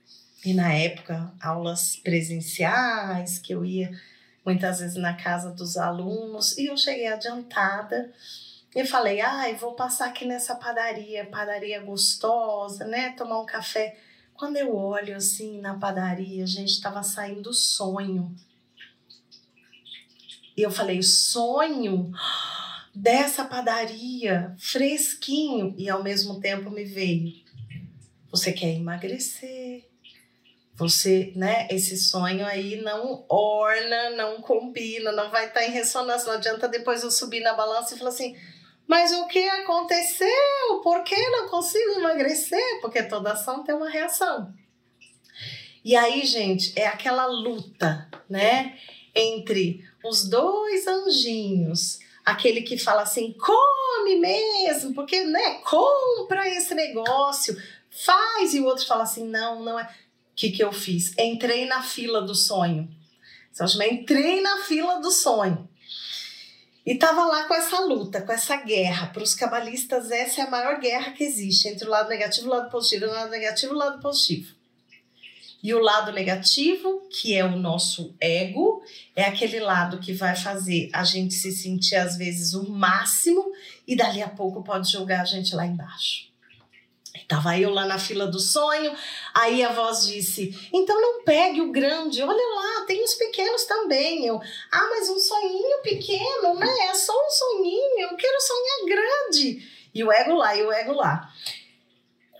[0.44, 3.90] e na época aulas presenciais que eu ia
[4.44, 8.12] muitas vezes na casa dos alunos e eu cheguei adiantada
[8.74, 13.10] e falei, ai, vou passar aqui nessa padaria, padaria gostosa, né?
[13.16, 13.98] Tomar um café.
[14.34, 18.34] Quando eu olho assim na padaria, gente estava saindo sonho.
[20.56, 22.12] E eu falei, sonho
[22.94, 25.74] dessa padaria, fresquinho.
[25.78, 27.32] E ao mesmo tempo me veio,
[28.30, 29.88] você quer emagrecer,
[30.74, 36.28] você, né, esse sonho aí não orna, não combina, não vai estar tá em ressonância.
[36.28, 38.36] Não adianta depois eu subir na balança e falar assim:
[38.88, 40.80] mas o que aconteceu?
[40.82, 42.80] Por que não consigo emagrecer?
[42.80, 44.52] Porque toda ação tem uma reação.
[45.84, 48.78] E aí, gente, é aquela luta, né?
[49.14, 57.56] Entre os dois anjinhos, aquele que fala assim, come mesmo, porque, né, compra esse negócio,
[57.90, 59.84] faz, e o outro fala assim, não, não é.
[59.84, 59.88] O
[60.34, 61.12] que, que eu fiz?
[61.18, 62.88] Entrei na fila do sonho.
[63.90, 65.68] Entrei na fila do sonho.
[66.88, 69.08] E estava lá com essa luta, com essa guerra.
[69.08, 72.48] Para os cabalistas, essa é a maior guerra que existe entre o lado negativo e
[72.48, 74.54] o lado positivo, o lado negativo e o lado positivo.
[75.62, 78.82] E o lado negativo, que é o nosso ego,
[79.14, 83.52] é aquele lado que vai fazer a gente se sentir às vezes o máximo
[83.86, 86.27] e dali a pouco pode jogar a gente lá embaixo.
[87.28, 88.90] Estava eu lá na fila do sonho,
[89.34, 94.24] aí a voz disse: então não pegue o grande, olha lá, tem os pequenos também.
[94.24, 94.40] Eu,
[94.72, 96.74] ah, mas um sonhinho pequeno, né?
[96.88, 99.62] É só um sonhinho, eu quero sonhar grande.
[99.94, 101.30] E o ego lá, e o ego lá.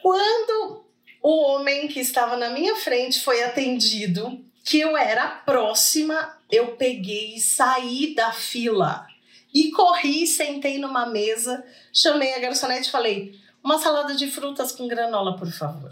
[0.00, 0.86] Quando
[1.22, 7.34] o homem que estava na minha frente foi atendido, que eu era próxima, eu peguei
[7.34, 9.06] e saí da fila.
[9.52, 14.88] E corri, sentei numa mesa, chamei a garçonete e falei: uma salada de frutas com
[14.88, 15.90] granola, por favor.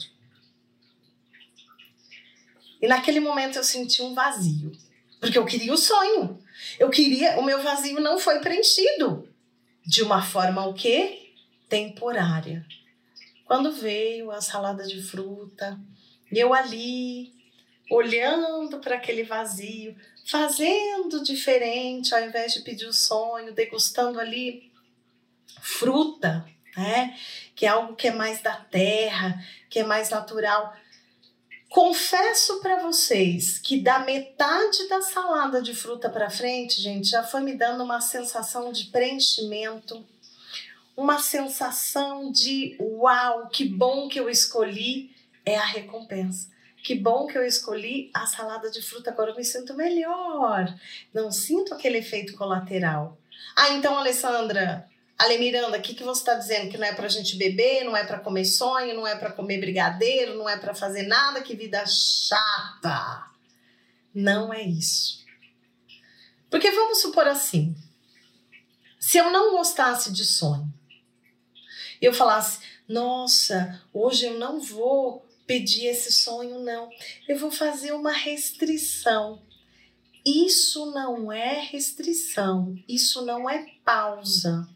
[2.81, 4.73] E naquele momento eu senti um vazio,
[5.21, 6.39] porque eu queria o sonho.
[6.79, 9.29] Eu queria, o meu vazio não foi preenchido
[9.85, 11.33] de uma forma o quê?
[11.69, 12.67] Temporária.
[13.45, 15.79] Quando veio a salada de fruta,
[16.33, 17.33] eu ali
[17.91, 24.73] olhando para aquele vazio, fazendo diferente, ao invés de pedir o sonho, degustando ali
[25.61, 26.45] fruta,
[26.77, 27.17] né?
[27.57, 30.77] Que é algo que é mais da terra, que é mais natural.
[31.69, 37.41] Confesso para vocês que da metade da salada de fruta para frente, gente, já foi
[37.41, 40.07] me dando uma sensação de preenchimento,
[40.97, 45.15] uma sensação de uau, que bom que eu escolhi,
[45.45, 46.49] é a recompensa.
[46.83, 50.73] Que bom que eu escolhi a salada de fruta, agora eu me sinto melhor.
[51.13, 53.19] Não sinto aquele efeito colateral.
[53.57, 54.89] Ah, então, Alessandra,
[55.19, 56.71] Ale Miranda, o que, que você está dizendo?
[56.71, 59.33] Que não é para a gente beber, não é para comer sonho, não é para
[59.33, 63.31] comer brigadeiro, não é para fazer nada, que vida chata.
[64.15, 65.25] Não é isso.
[66.51, 67.75] Porque vamos supor assim:
[69.01, 70.73] se eu não gostasse de sonho,
[72.01, 76.91] eu falasse, nossa, hoje eu não vou pedir esse sonho, não.
[77.27, 79.43] Eu vou fazer uma restrição.
[80.25, 84.69] Isso não é restrição, isso não é pausa.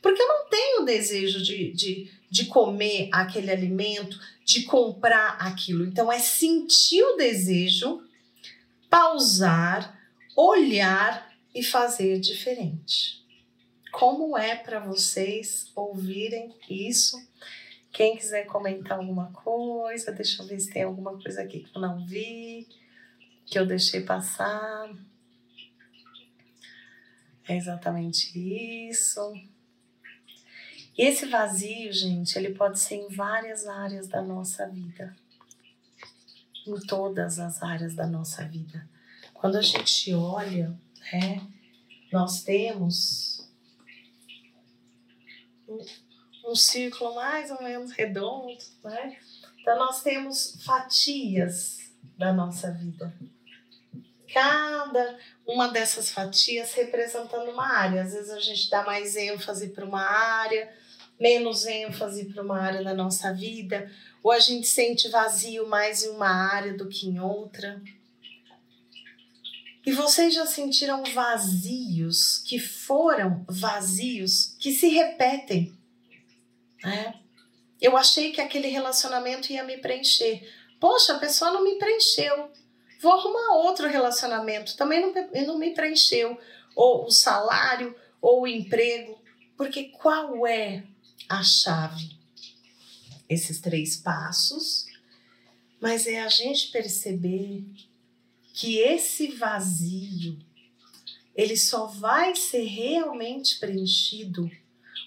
[0.00, 5.84] Porque eu não tenho desejo de, de, de comer aquele alimento, de comprar aquilo.
[5.84, 8.02] Então, é sentir o desejo,
[8.88, 9.98] pausar,
[10.36, 13.18] olhar e fazer diferente.
[13.90, 17.16] Como é para vocês ouvirem isso?
[17.90, 21.80] Quem quiser comentar alguma coisa, deixa eu ver se tem alguma coisa aqui que eu
[21.80, 22.68] não vi,
[23.44, 24.90] que eu deixei passar.
[27.48, 28.38] É exatamente
[28.88, 29.32] isso.
[30.98, 35.14] E esse vazio, gente, ele pode ser em várias áreas da nossa vida.
[36.66, 38.84] Em todas as áreas da nossa vida.
[39.32, 40.76] Quando a gente olha,
[41.12, 41.40] né,
[42.12, 43.48] nós temos
[46.44, 49.16] um, círculo mais ou menos redondo, né?
[49.60, 53.14] Então nós temos fatias da nossa vida.
[54.32, 58.02] Cada uma dessas fatias representando uma área.
[58.02, 60.76] Às vezes a gente dá mais ênfase para uma área,
[61.20, 63.90] menos ênfase para uma área da nossa vida,
[64.22, 67.80] ou a gente sente vazio mais em uma área do que em outra.
[69.84, 75.72] E vocês já sentiram vazios que foram vazios que se repetem?
[76.84, 77.14] Né?
[77.80, 80.46] Eu achei que aquele relacionamento ia me preencher.
[80.78, 82.50] Poxa, a pessoa não me preencheu.
[83.00, 84.76] Vou arrumar outro relacionamento.
[84.76, 85.12] Também não,
[85.46, 86.38] não me preencheu.
[86.74, 89.18] Ou o salário, ou o emprego.
[89.56, 90.84] Porque qual é
[91.28, 92.16] a chave?
[93.28, 94.86] Esses três passos.
[95.80, 97.64] Mas é a gente perceber
[98.52, 100.38] que esse vazio
[101.38, 104.50] ele só vai ser realmente preenchido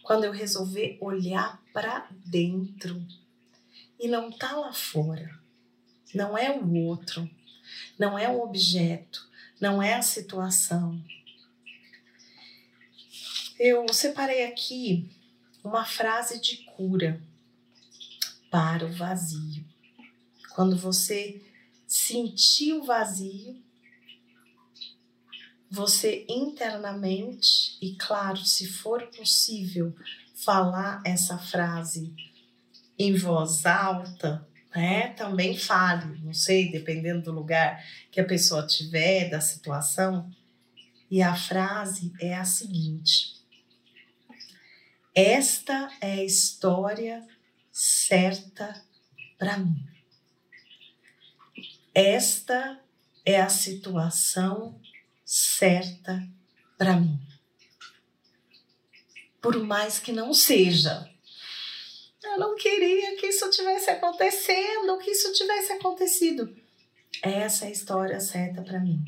[0.01, 3.05] quando eu resolver olhar para dentro
[3.99, 5.37] e não tá lá fora.
[6.13, 7.29] Não é o outro,
[7.99, 11.03] não é o objeto, não é a situação.
[13.59, 15.09] Eu separei aqui
[15.63, 17.21] uma frase de cura
[18.49, 19.65] para o vazio.
[20.53, 21.41] Quando você
[21.87, 23.61] sentir o vazio,
[25.69, 29.95] você internamente, e claro, se for possível,
[30.35, 32.13] falar essa frase
[32.97, 34.45] em voz alta,
[34.75, 35.09] né?
[35.09, 40.29] Também fale, não sei, dependendo do lugar que a pessoa tiver, da situação.
[41.09, 43.40] E a frase é a seguinte:
[45.13, 47.27] Esta é a história
[47.71, 48.81] certa
[49.37, 49.85] para mim.
[51.93, 52.79] Esta
[53.25, 54.79] é a situação
[55.25, 56.25] certa
[56.77, 57.19] para mim.
[59.41, 61.09] Por mais que não seja.
[62.23, 66.55] Eu não queria que isso tivesse acontecendo, que isso tivesse acontecido.
[67.21, 69.03] Essa é a história certa para mim.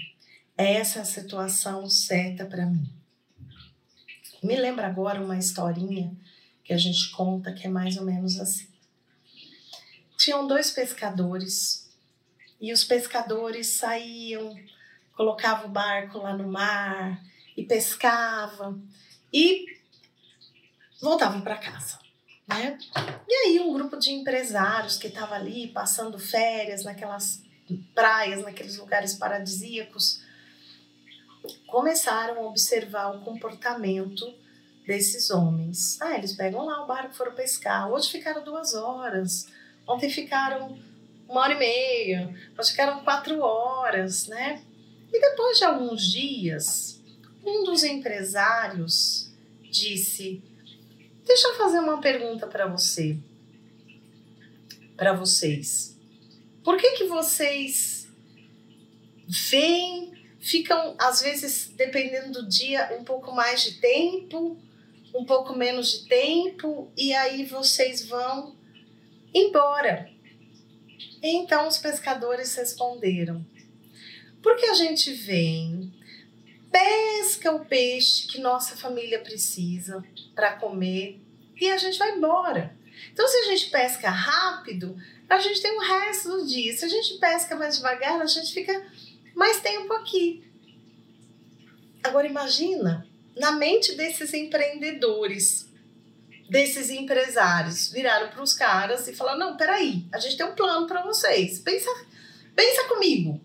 [0.58, 3.03] Essa é a situação certa para mim.
[4.44, 6.14] Me lembra agora uma historinha
[6.66, 8.68] que a gente conta que é mais ou menos assim.
[10.18, 11.90] Tinham dois pescadores
[12.60, 14.54] e os pescadores saíam,
[15.16, 17.24] colocavam o barco lá no mar
[17.56, 18.82] e pescavam
[19.32, 19.66] e
[21.02, 22.00] voltavam para casa.
[22.48, 22.78] Né?
[23.28, 27.42] E aí um grupo de empresários que estava ali passando férias naquelas
[27.96, 30.23] praias, naqueles lugares paradisíacos,
[31.68, 34.34] começaram a observar o comportamento
[34.86, 36.00] desses homens.
[36.02, 37.90] Ah, eles pegam lá o barco, foram pescar.
[37.92, 39.48] Hoje ficaram duas horas.
[39.88, 40.78] Ontem ficaram
[41.28, 42.36] uma hora e meia,
[42.74, 44.62] que eram quatro horas, né?
[45.12, 47.02] E depois de alguns dias,
[47.46, 49.32] um dos empresários
[49.64, 50.42] disse:
[51.26, 53.18] Deixa eu fazer uma pergunta para você,
[54.96, 55.98] para vocês.
[56.64, 58.08] Por que que vocês
[59.28, 60.14] vêm,
[60.44, 64.60] ficam às vezes dependendo do dia um pouco mais de tempo,
[65.16, 68.56] um pouco menos de tempo e aí vocês vão
[69.34, 70.12] embora?
[71.22, 73.46] Então os pescadores responderam:
[74.42, 75.94] Porque a gente vem,
[76.70, 80.04] pesca o peixe que nossa família precisa
[80.36, 81.22] para comer
[81.60, 82.76] e a gente vai embora.
[83.12, 84.96] Então, se a gente pesca rápido,
[85.30, 86.76] a gente tem o resto do dia.
[86.76, 88.86] Se a gente pesca mais devagar, a gente fica
[89.36, 90.44] mais tempo aqui.
[92.04, 95.72] Agora imagina na mente desses empreendedores
[96.50, 100.86] desses empresários viraram para os caras e falaram: não, peraí, a gente tem um plano
[100.86, 101.60] para vocês.
[101.60, 101.90] Pensa,
[102.56, 103.42] pensa comigo.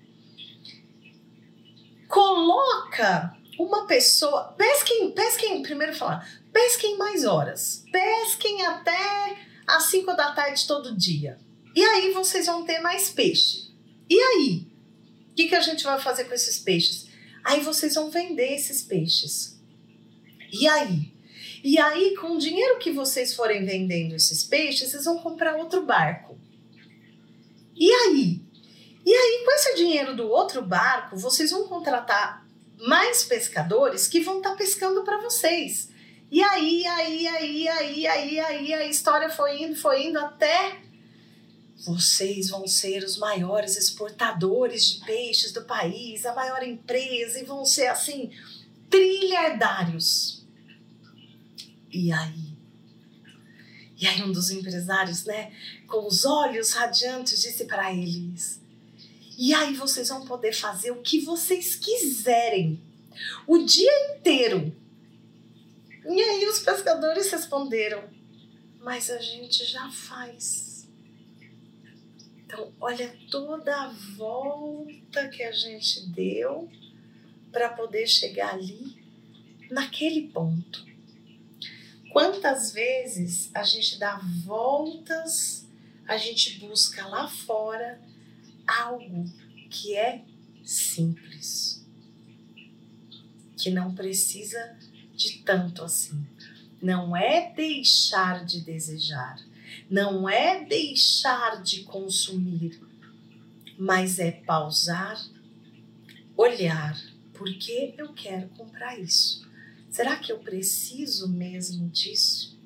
[2.06, 4.54] Coloca uma pessoa.
[4.58, 7.84] Pesquem, pesquem, primeiro falar, pesquem mais horas.
[7.90, 9.36] Pesquem até
[9.66, 11.38] às 5 da tarde todo dia.
[11.74, 13.70] E aí vocês vão ter mais peixe.
[14.08, 14.66] E aí?
[15.38, 17.06] Que, que a gente vai fazer com esses peixes?
[17.44, 19.56] Aí vocês vão vender esses peixes.
[20.52, 21.12] E aí?
[21.62, 25.86] E aí, com o dinheiro que vocês forem vendendo esses peixes, vocês vão comprar outro
[25.86, 26.36] barco.
[27.76, 28.42] E aí?
[29.06, 32.44] E aí, com esse dinheiro do outro barco, vocês vão contratar
[32.80, 35.88] mais pescadores que vão estar tá pescando para vocês.
[36.32, 40.78] E aí, aí, aí, aí, aí, aí, a história foi indo, foi indo até
[41.78, 47.64] vocês vão ser os maiores exportadores de peixes do país, a maior empresa, e vão
[47.64, 48.30] ser assim,
[48.90, 50.44] trilhardários.
[51.90, 52.48] E aí?
[53.96, 55.52] E aí um dos empresários, né,
[55.86, 58.60] com os olhos radiantes, disse para eles:
[59.36, 62.80] "E aí vocês vão poder fazer o que vocês quiserem,
[63.46, 64.74] o dia inteiro."
[66.04, 68.18] E aí os pescadores responderam:
[68.80, 70.67] mas a gente já faz.
[72.48, 76.66] Então, olha toda a volta que a gente deu
[77.52, 78.96] para poder chegar ali,
[79.70, 80.86] naquele ponto.
[82.10, 85.68] Quantas vezes a gente dá voltas,
[86.06, 88.00] a gente busca lá fora
[88.66, 89.30] algo
[89.68, 90.24] que é
[90.64, 91.86] simples,
[93.58, 94.74] que não precisa
[95.14, 96.26] de tanto assim.
[96.80, 99.38] Não é deixar de desejar,
[99.90, 102.80] não é deixar de consumir,
[103.78, 105.18] mas é pausar,
[106.36, 106.98] olhar,
[107.32, 109.48] por que eu quero comprar isso?
[109.90, 112.58] Será que eu preciso mesmo disso?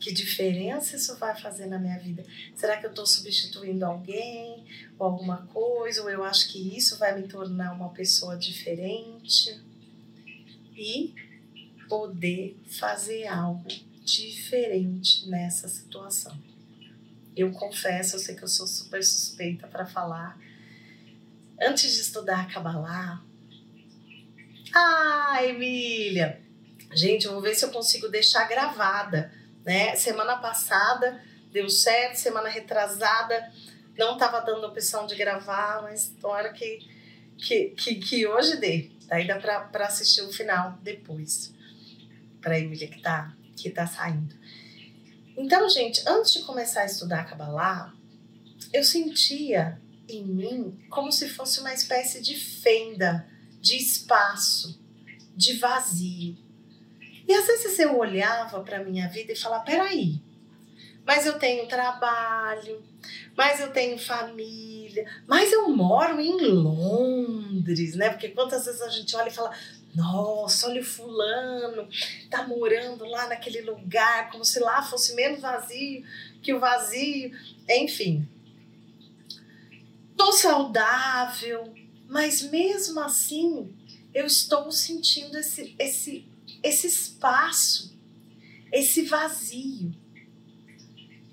[0.00, 2.24] Que diferença isso vai fazer na minha vida?
[2.54, 4.64] Será que eu estou substituindo alguém
[4.98, 6.02] ou alguma coisa?
[6.02, 9.60] Ou eu acho que isso vai me tornar uma pessoa diferente?
[10.76, 11.14] E
[11.88, 13.66] poder fazer algo
[14.04, 16.36] diferente nessa situação.
[17.36, 20.38] Eu confesso, eu sei que eu sou super suspeita para falar.
[21.60, 23.24] Antes de estudar Kabbalah,
[24.74, 26.40] ah, Emília!
[26.92, 29.32] Gente, eu vou ver se eu consigo deixar gravada,
[29.64, 29.96] né?
[29.96, 31.20] Semana passada
[31.52, 33.52] deu certo, semana retrasada
[33.96, 36.80] não estava dando opção de gravar, mas tomara que,
[37.38, 38.90] que, que, que hoje dê.
[39.06, 41.52] Daí dá para assistir o final depois.
[42.40, 44.34] Para Emília que tá, que tá saindo.
[45.36, 47.92] Então, gente, antes de começar a estudar Kabbalah,
[48.72, 53.26] eu sentia em mim como se fosse uma espécie de fenda
[53.60, 54.78] de espaço,
[55.34, 56.36] de vazio.
[57.26, 60.20] E às vezes eu olhava para a minha vida e falava: peraí,
[61.06, 62.82] mas eu tenho trabalho,
[63.36, 68.10] mas eu tenho família, mas eu moro em Londres, né?
[68.10, 69.50] Porque quantas vezes a gente olha e fala:
[69.94, 71.88] nossa, olha o fulano,
[72.28, 76.04] tá morando lá naquele lugar, como se lá fosse menos vazio
[76.42, 77.32] que o vazio.
[77.68, 78.28] Enfim.
[80.16, 81.74] Tô saudável,
[82.08, 83.74] mas mesmo assim,
[84.12, 86.24] eu estou sentindo esse, esse,
[86.62, 87.96] esse espaço,
[88.70, 89.92] esse vazio.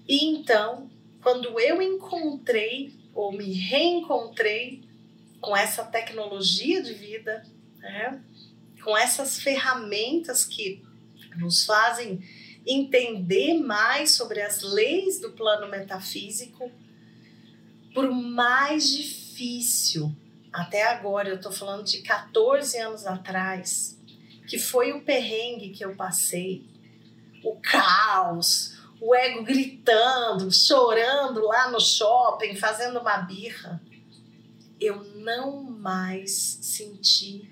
[0.07, 0.89] E então,
[1.21, 4.81] quando eu encontrei ou me reencontrei
[5.39, 7.45] com essa tecnologia de vida,
[7.79, 8.21] né,
[8.83, 10.83] com essas ferramentas que
[11.37, 12.21] nos fazem
[12.65, 16.71] entender mais sobre as leis do plano metafísico,
[17.93, 20.15] por mais difícil
[20.51, 23.97] até agora, eu estou falando de 14 anos atrás,
[24.47, 26.65] que foi o perrengue que eu passei,
[27.41, 33.81] o caos, o ego gritando, chorando lá no shopping, fazendo uma birra.
[34.79, 37.49] Eu não mais senti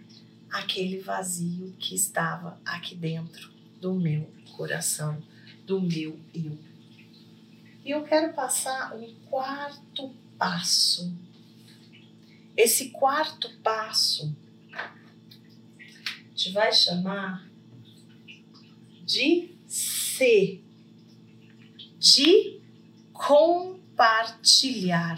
[0.52, 5.22] aquele vazio que estava aqui dentro do meu coração,
[5.66, 6.58] do meu eu.
[7.86, 11.12] E eu quero passar um quarto passo
[12.60, 14.36] esse quarto passo
[16.36, 17.50] te vai chamar
[19.06, 20.62] de ser,
[21.98, 22.60] de
[23.14, 25.18] compartilhar.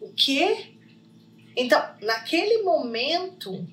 [0.00, 0.74] O quê?
[1.54, 3.64] Então, naquele momento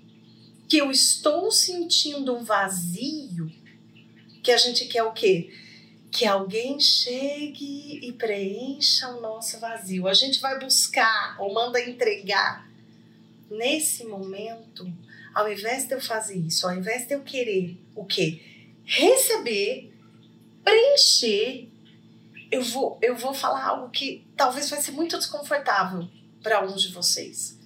[0.67, 3.51] que eu estou sentindo um vazio,
[4.43, 5.53] que a gente quer o quê?
[6.11, 10.07] Que alguém chegue e preencha o nosso vazio.
[10.07, 12.67] A gente vai buscar ou manda entregar
[13.49, 14.91] nesse momento,
[15.33, 18.41] ao invés de eu fazer isso, ao invés de eu querer o quê?
[18.83, 19.93] Receber,
[20.63, 21.69] preencher,
[22.51, 26.07] eu vou, eu vou falar algo que talvez vai ser muito desconfortável
[26.41, 27.57] para alguns de vocês.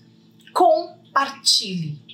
[0.54, 2.11] Compartilhe.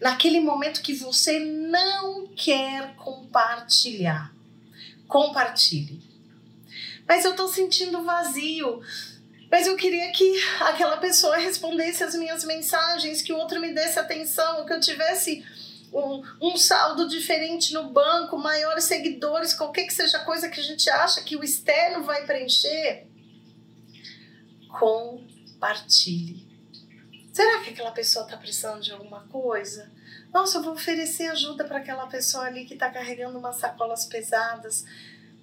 [0.00, 4.32] Naquele momento que você não quer compartilhar,
[5.08, 6.02] compartilhe.
[7.08, 8.82] Mas eu estou sentindo vazio
[9.50, 13.98] mas eu queria que aquela pessoa respondesse as minhas mensagens, que o outro me desse
[13.98, 15.44] atenção, que eu tivesse
[15.92, 20.90] um, um saldo diferente no banco, maiores seguidores, qualquer que seja coisa que a gente
[20.90, 23.06] acha que o externo vai preencher.
[24.68, 26.45] Compartilhe.
[27.36, 29.92] Será que aquela pessoa está precisando de alguma coisa?
[30.32, 34.86] Nossa, eu vou oferecer ajuda para aquela pessoa ali que está carregando umas sacolas pesadas.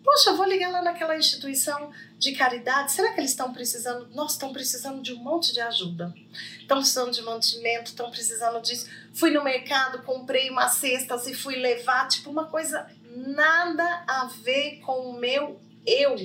[0.04, 2.91] Poxa, eu vou ligar lá naquela instituição de caridade.
[2.91, 4.08] Será que eles estão precisando?
[4.08, 6.12] Nossa, estão precisando de um monte de ajuda.
[6.60, 8.89] Estão precisando de mantimento, estão precisando disso.
[9.14, 12.08] Fui no mercado, comprei umas cestas e fui levar.
[12.08, 16.16] Tipo, uma coisa nada a ver com o meu eu,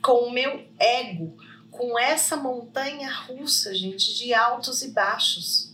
[0.00, 1.36] com o meu ego,
[1.72, 5.72] com essa montanha russa, gente, de altos e baixos.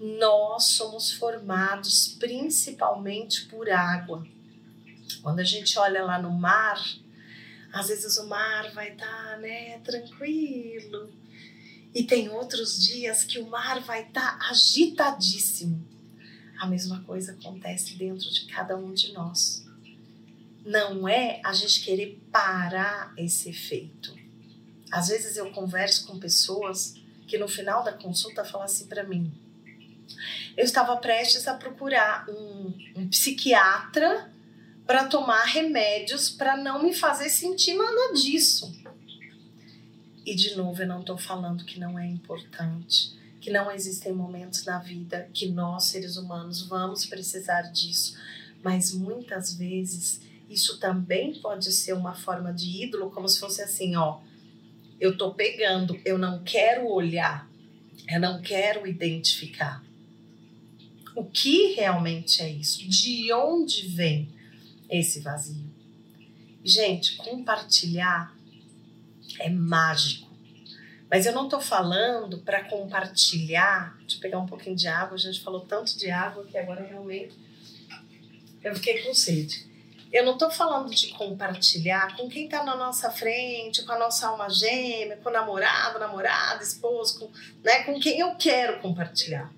[0.00, 4.26] Nós somos formados principalmente por água
[5.22, 6.82] Quando a gente olha lá no mar,
[7.72, 11.12] às vezes o mar vai estar, tá, né, tranquilo.
[11.94, 15.86] E tem outros dias que o mar vai estar tá agitadíssimo.
[16.58, 19.64] A mesma coisa acontece dentro de cada um de nós.
[20.64, 24.23] Não é a gente querer parar esse efeito.
[24.90, 26.94] Às vezes eu converso com pessoas
[27.26, 29.32] que no final da consulta falam assim para mim:
[30.56, 34.30] eu estava prestes a procurar um, um psiquiatra
[34.86, 38.72] para tomar remédios para não me fazer sentir nada disso.
[40.24, 44.64] E de novo, eu não estou falando que não é importante, que não existem momentos
[44.64, 48.16] na vida que nós, seres humanos, vamos precisar disso,
[48.62, 53.96] mas muitas vezes isso também pode ser uma forma de ídolo, como se fosse assim:
[53.96, 54.20] ó,
[55.06, 57.48] eu tô pegando, eu não quero olhar,
[58.08, 59.82] eu não quero identificar.
[61.14, 62.88] O que realmente é isso?
[62.88, 64.34] De onde vem?
[64.88, 65.64] esse vazio.
[66.62, 68.34] Gente, compartilhar
[69.38, 70.32] é mágico.
[71.10, 73.96] Mas eu não estou falando para compartilhar.
[74.00, 75.14] Deixa eu pegar um pouquinho de água.
[75.14, 77.34] A gente falou tanto de água que agora realmente
[78.62, 79.66] eu fiquei com sede.
[80.14, 84.28] Eu não estou falando de compartilhar com quem está na nossa frente, com a nossa
[84.28, 87.32] alma gêmea, com o namorado, namorada, esposo, com,
[87.64, 89.52] né, com quem eu quero compartilhar.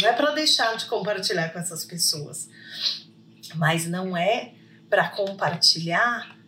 [0.00, 2.48] Não é para deixar de compartilhar com essas pessoas,
[3.56, 4.54] mas não é
[4.88, 6.38] para compartilhar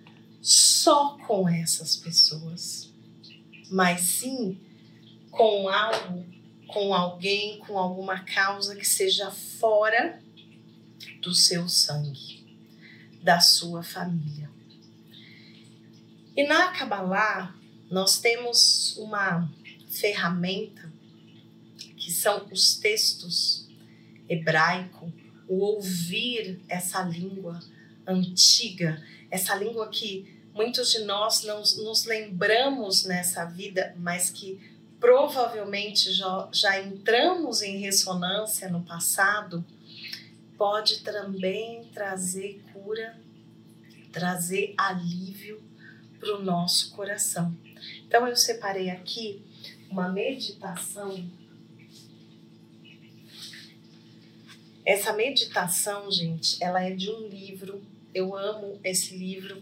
[0.40, 2.94] só com essas pessoas,
[3.68, 4.56] mas sim
[5.32, 6.24] com algo,
[6.68, 10.22] com alguém, com alguma causa que seja fora
[11.20, 12.44] do seu sangue,
[13.22, 14.50] da sua família.
[16.36, 17.54] E na Kabbalah,
[17.90, 19.50] nós temos uma
[19.88, 20.90] ferramenta
[21.96, 23.68] que são os textos
[24.28, 25.12] hebraico,
[25.46, 27.60] o ouvir essa língua
[28.06, 34.58] antiga, essa língua que muitos de nós não nos lembramos nessa vida, mas que
[34.98, 39.64] provavelmente já, já entramos em ressonância no passado,
[40.62, 43.18] pode também trazer cura,
[44.12, 45.60] trazer alívio
[46.20, 47.52] para o nosso coração.
[48.06, 49.42] Então eu separei aqui
[49.90, 51.28] uma meditação
[54.84, 57.82] Essa meditação, gente, ela é de um livro.
[58.14, 59.60] Eu amo esse livro.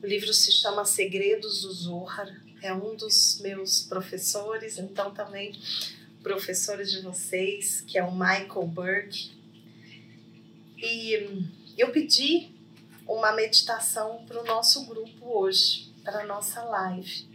[0.00, 2.40] O livro se chama Segredos do Zohar.
[2.62, 5.58] É um dos meus professores, então também
[6.22, 9.35] professores de vocês, que é o Michael Burke.
[10.78, 11.44] E
[11.76, 12.50] eu pedi
[13.06, 17.26] uma meditação para o nosso grupo hoje, para a nossa live.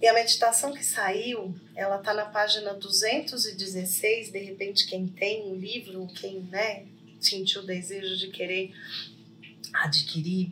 [0.00, 5.54] E a meditação que saiu, ela tá na página 216, de repente quem tem o
[5.54, 6.86] livro, quem, né,
[7.20, 8.74] sentiu o desejo de querer
[9.72, 10.50] adquirir,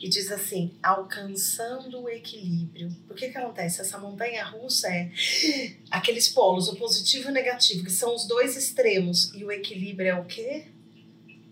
[0.00, 2.90] e diz assim: alcançando o equilíbrio.
[3.08, 3.82] O que que acontece?
[3.82, 5.12] Essa montanha russa é
[5.90, 10.08] aqueles polos, o positivo e o negativo, que são os dois extremos, e o equilíbrio
[10.08, 10.68] é o quê?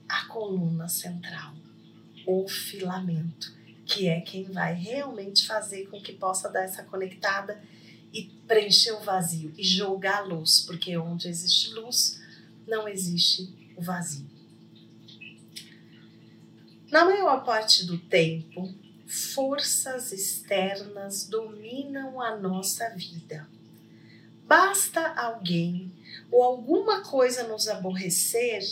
[0.09, 1.55] A coluna central,
[2.27, 7.59] o filamento que é quem vai realmente fazer com que possa dar essa conectada
[8.13, 12.21] e preencher o vazio e jogar a luz, porque onde existe luz,
[12.67, 14.38] não existe o vazio.
[16.91, 18.74] Na maior parte do tempo,
[19.07, 23.47] forças externas dominam a nossa vida.
[24.47, 25.93] Basta alguém
[26.30, 28.62] ou alguma coisa nos aborrecer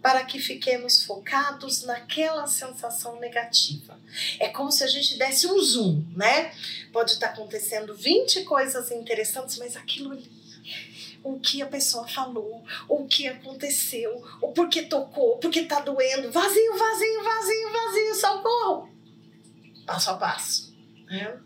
[0.00, 3.98] para que fiquemos focados naquela sensação negativa.
[4.38, 6.52] É como se a gente desse um zoom, né?
[6.92, 10.30] Pode estar acontecendo 20 coisas interessantes, mas aquilo ali,
[11.22, 16.76] o que a pessoa falou, o que aconteceu, o porquê tocou, porque tá doendo, vazio,
[16.76, 18.90] vazio, vazio, vazio, socorro.
[19.86, 20.74] Passo a passo,
[21.06, 21.40] né?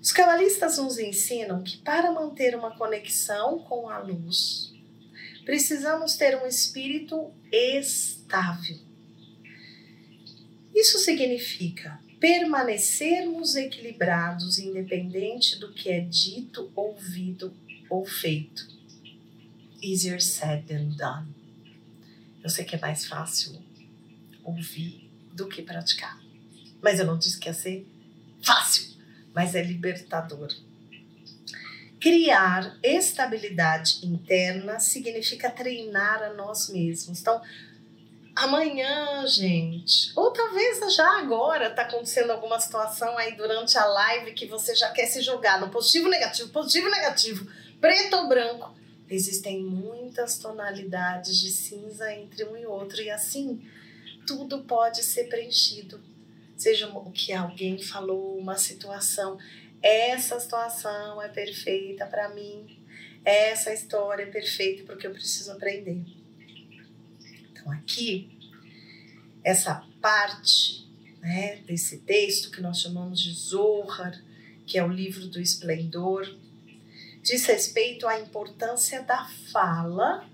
[0.00, 4.74] Os cabalistas nos ensinam que para manter uma conexão com a luz,
[5.46, 8.76] precisamos ter um espírito estável.
[10.74, 17.54] Isso significa permanecermos equilibrados, independente do que é dito, ouvido
[17.90, 18.68] ou feito.
[19.82, 21.34] Easier said than done.
[22.42, 23.62] Eu sei que é mais fácil
[24.42, 26.20] ouvir do que praticar.
[26.82, 27.86] Mas eu não disse que ia ser
[28.42, 28.94] fácil,
[29.34, 30.54] mas é libertador.
[31.98, 37.20] Criar estabilidade interna significa treinar a nós mesmos.
[37.20, 37.40] Então,
[38.34, 44.46] amanhã, gente, ou talvez já agora está acontecendo alguma situação aí durante a live que
[44.46, 48.74] você já quer se jogar no positivo negativo, positivo negativo, preto ou branco.
[49.08, 53.62] Existem muitas tonalidades de cinza entre um e outro, e assim
[54.26, 56.02] tudo pode ser preenchido.
[56.56, 59.38] Seja o que alguém falou, uma situação.
[59.82, 62.78] Essa situação é perfeita para mim.
[63.24, 66.23] Essa história é perfeita porque eu preciso aprender.
[67.64, 68.28] Então, aqui,
[69.42, 70.86] essa parte
[71.22, 74.22] né, desse texto que nós chamamos de Zohar,
[74.66, 76.28] que é o livro do esplendor,
[77.22, 80.28] diz respeito à importância da fala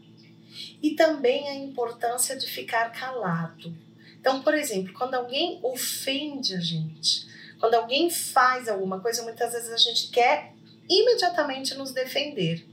[0.82, 3.72] e também à importância de ficar calado.
[4.20, 7.28] Então, por exemplo, quando alguém ofende a gente,
[7.60, 10.52] quando alguém faz alguma coisa, muitas vezes a gente quer
[10.88, 12.66] imediatamente nos defender.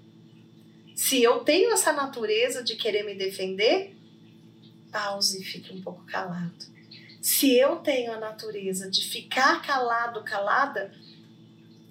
[0.95, 3.96] Se eu tenho essa natureza de querer me defender,
[4.91, 6.65] pause e fique um pouco calado.
[7.21, 10.93] Se eu tenho a natureza de ficar calado, calada,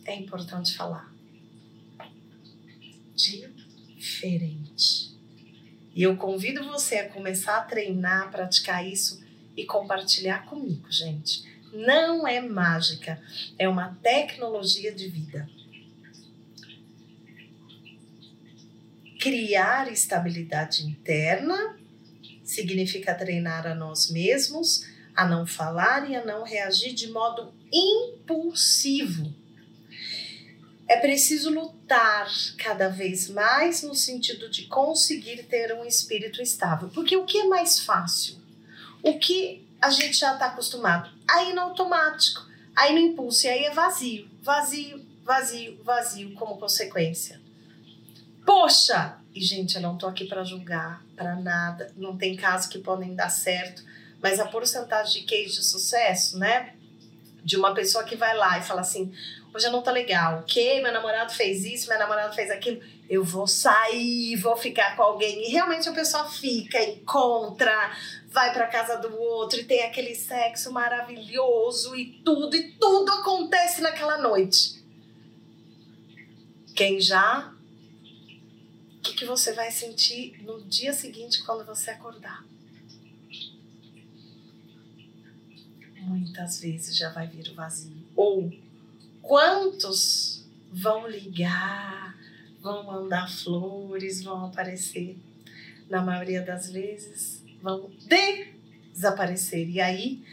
[0.05, 1.17] é importante falar
[3.17, 5.17] diferente.
[5.95, 9.25] E eu convido você a começar a treinar, a praticar isso
[9.57, 11.45] e compartilhar comigo, gente.
[11.73, 13.21] Não é mágica,
[13.59, 15.49] é uma tecnologia de vida.
[19.19, 21.77] Criar estabilidade interna
[22.47, 29.35] significa treinar a nós mesmos a não falar e a não reagir de modo impulsivo
[30.89, 32.29] é preciso lutar
[32.59, 36.89] cada vez mais no sentido de conseguir ter um espírito estável.
[36.91, 38.37] Porque o que é mais fácil?
[39.03, 41.11] O que a gente já está acostumado?
[41.29, 47.41] Aí no automático, aí no impulso, e aí é vazio, vazio, vazio, vazio como consequência.
[48.45, 49.19] Poxa!
[49.37, 51.93] E gente, eu não tô aqui para julgar, para nada.
[51.95, 53.85] Não tem casos que podem dar certo,
[54.23, 56.75] mas a porcentagem de case de sucesso, né?
[57.45, 59.13] De uma pessoa que vai lá e fala assim:
[59.55, 60.41] hoje não tô legal.
[60.41, 60.81] O que?
[60.81, 62.81] Meu namorado fez isso, meu namorado fez aquilo.
[63.11, 65.47] Eu vou sair, vou ficar com alguém.
[65.47, 67.93] E realmente a pessoa fica, encontra,
[68.31, 73.83] vai para casa do outro e tem aquele sexo maravilhoso e tudo, e tudo acontece
[73.83, 74.83] naquela noite.
[76.75, 77.55] Quem já?
[79.11, 82.45] O que, você vai sentir no dia seguinte quando você acordar?
[86.01, 87.97] Muitas vezes já vai vir o vazio.
[88.15, 88.51] Ou
[89.27, 92.17] Quantos vão ligar,
[92.61, 95.19] vão mandar flores, vão aparecer?
[95.91, 97.91] Na maioria das vezes, vão
[98.93, 99.69] desaparecer.
[99.69, 100.25] E aí,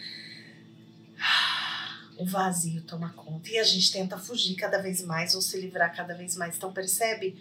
[2.19, 3.49] o vazio toma conta.
[3.49, 6.55] E a gente tenta fugir cada vez mais ou se livrar cada vez mais.
[6.55, 7.36] Então, percebe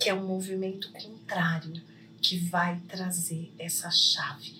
[0.00, 1.74] que é um movimento contrário
[2.22, 4.54] que vai trazer essa chave.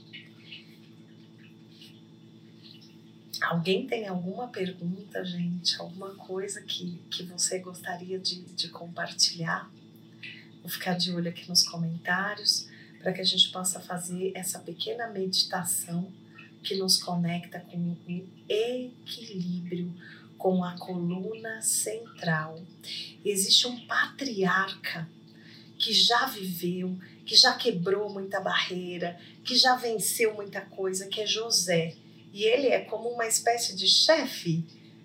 [3.41, 5.80] Alguém tem alguma pergunta, gente?
[5.80, 9.70] Alguma coisa que, que você gostaria de, de compartilhar?
[10.61, 12.68] Vou ficar de olho aqui nos comentários
[12.99, 16.12] para que a gente possa fazer essa pequena meditação
[16.62, 17.99] que nos conecta com o
[18.47, 19.91] equilíbrio,
[20.36, 22.62] com a coluna central.
[23.24, 25.09] Existe um patriarca
[25.81, 31.26] que já viveu, que já quebrou muita barreira, que já venceu muita coisa, que é
[31.26, 31.95] José.
[32.33, 34.62] E ele é como uma espécie de chefe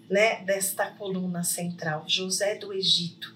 [0.10, 3.34] né, desta coluna central, José do Egito.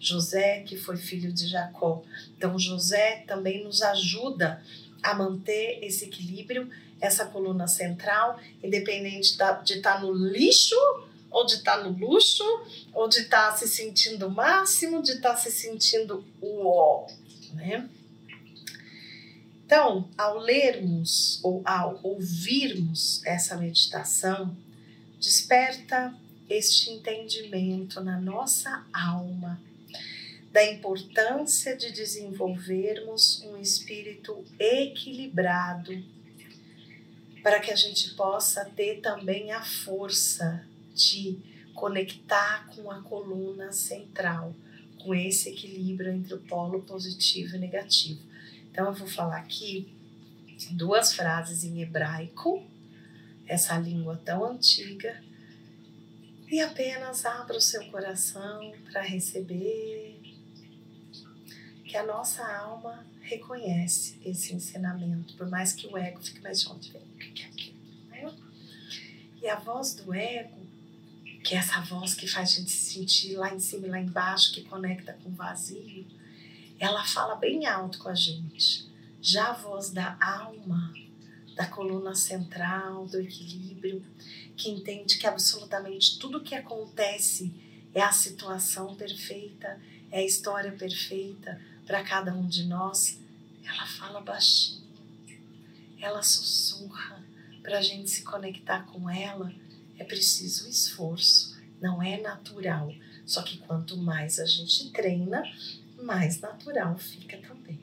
[0.00, 2.02] José, que foi filho de Jacó.
[2.36, 4.62] Então, José também nos ajuda
[5.02, 6.70] a manter esse equilíbrio,
[7.00, 10.76] essa coluna central, independente de estar tá no lixo,
[11.30, 12.44] ou de estar tá no luxo,
[12.92, 17.06] ou de estar tá se sentindo o máximo, de estar se sentindo o ó,
[17.54, 17.88] né?
[19.64, 24.56] Então, ao lermos ou ao ouvirmos essa meditação,
[25.20, 26.14] desperta
[26.48, 29.60] este entendimento na nossa alma
[30.50, 36.02] da importância de desenvolvermos um espírito equilibrado
[37.42, 40.66] para que a gente possa ter também a força
[40.98, 41.38] de
[41.74, 44.54] conectar com a coluna central,
[45.00, 48.20] com esse equilíbrio entre o polo positivo e negativo.
[48.70, 49.94] Então eu vou falar aqui
[50.72, 52.66] duas frases em hebraico,
[53.46, 55.22] essa língua tão antiga,
[56.50, 60.20] e apenas abra o seu coração para receber
[61.84, 66.90] que a nossa alma reconhece esse ensinamento, por mais que o ego fique mais onde
[66.90, 67.68] vem, o que é?
[69.40, 70.57] E a voz do ego,
[71.48, 73.98] que é essa voz que faz a gente se sentir lá em cima e lá
[73.98, 76.06] embaixo, que conecta com o vazio,
[76.78, 78.86] ela fala bem alto com a gente.
[79.18, 80.92] Já a voz da alma,
[81.56, 84.04] da coluna central, do equilíbrio,
[84.58, 87.50] que entende que absolutamente tudo que acontece
[87.94, 89.80] é a situação perfeita,
[90.10, 93.18] é a história perfeita, para cada um de nós,
[93.64, 94.86] ela fala baixinho,
[95.98, 97.24] ela sussurra.
[97.62, 99.50] Para a gente se conectar com ela,
[99.98, 102.92] é preciso esforço, não é natural.
[103.26, 105.42] Só que quanto mais a gente treina,
[106.02, 107.78] mais natural fica também.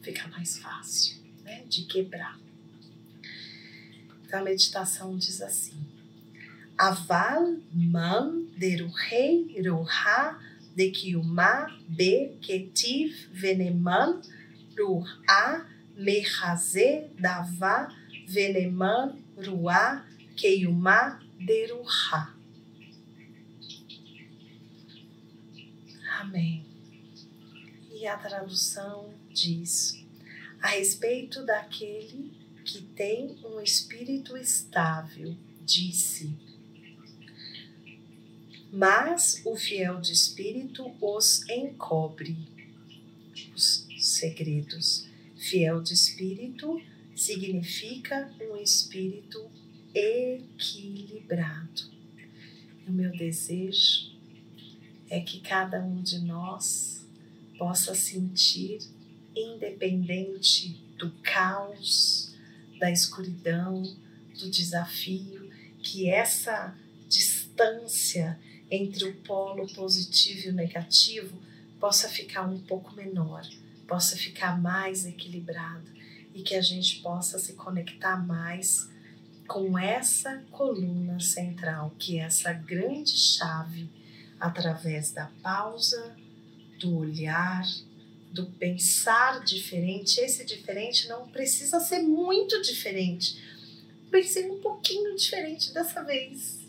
[0.00, 2.38] Fica mais fácil né, de quebrar.
[4.24, 5.76] Então a meditação diz assim:
[6.78, 10.38] Aval man deruhei ruha
[10.74, 14.22] de kiuma be ketiv veneman
[14.78, 17.94] ruha mechaze dava
[18.26, 22.34] veneman ruah keiuma deruha.
[26.20, 26.64] Amém.
[27.90, 30.04] E a tradução diz:
[30.60, 32.32] a respeito daquele
[32.64, 35.34] que tem um espírito estável,
[35.64, 36.30] disse.
[38.72, 42.36] Mas o fiel de espírito os encobre
[43.54, 45.08] os segredos.
[45.36, 46.80] Fiel de espírito
[47.16, 49.50] significa um espírito
[49.94, 51.90] equilibrado.
[52.86, 54.10] O meu desejo
[55.08, 57.06] é que cada um de nós
[57.58, 58.78] possa sentir,
[59.34, 62.34] independente do caos,
[62.78, 63.82] da escuridão,
[64.38, 65.50] do desafio,
[65.82, 66.76] que essa
[67.08, 68.38] distância
[68.70, 71.36] entre o polo positivo e o negativo
[71.80, 73.42] possa ficar um pouco menor,
[73.86, 75.90] possa ficar mais equilibrado
[76.34, 78.88] e que a gente possa se conectar mais
[79.50, 83.90] com essa coluna central, que é essa grande chave
[84.38, 86.16] através da pausa,
[86.78, 87.66] do olhar,
[88.30, 90.20] do pensar diferente.
[90.20, 93.42] Esse diferente não precisa ser muito diferente.
[94.08, 96.60] Pensei um pouquinho diferente dessa vez.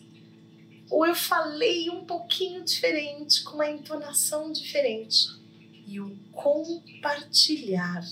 [0.89, 5.27] Ou eu falei um pouquinho diferente, com uma entonação diferente.
[5.85, 8.03] E o compartilhar,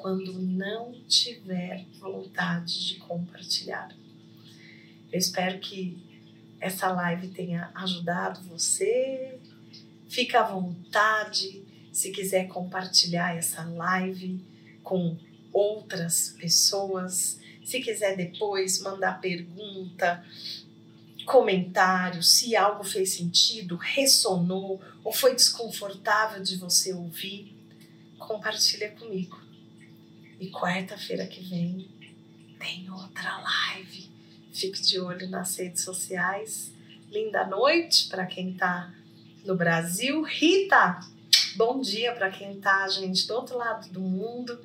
[0.00, 3.94] quando não tiver vontade de compartilhar.
[5.12, 5.98] Eu espero que
[6.60, 9.38] essa live tenha ajudado você.
[10.08, 14.40] Fica à vontade se quiser compartilhar essa live
[14.82, 15.16] com
[15.52, 17.38] outras pessoas.
[17.64, 20.24] Se quiser depois mandar pergunta,
[21.24, 27.54] comentário, se algo fez sentido, ressonou ou foi desconfortável de você ouvir,
[28.18, 29.49] compartilha comigo.
[30.40, 31.88] E quarta-feira que vem
[32.58, 34.10] tem outra live
[34.52, 36.72] Fique de olho nas redes sociais.
[37.10, 38.92] Linda noite para quem está
[39.44, 40.22] no Brasil.
[40.22, 41.00] Rita,
[41.56, 44.60] bom dia para quem está, gente, do outro lado do mundo.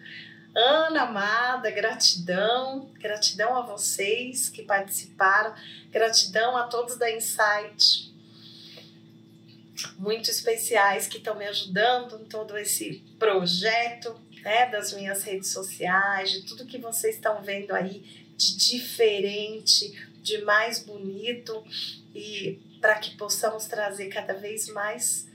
[0.56, 5.54] Ana amada, gratidão, gratidão a vocês que participaram,
[5.92, 8.14] gratidão a todos da Insight,
[9.98, 16.32] muito especiais que estão me ajudando em todo esse projeto, né, das minhas redes sociais,
[16.32, 19.92] de tudo que vocês estão vendo aí de diferente,
[20.22, 21.64] de mais bonito
[22.14, 25.28] e para que possamos trazer cada vez mais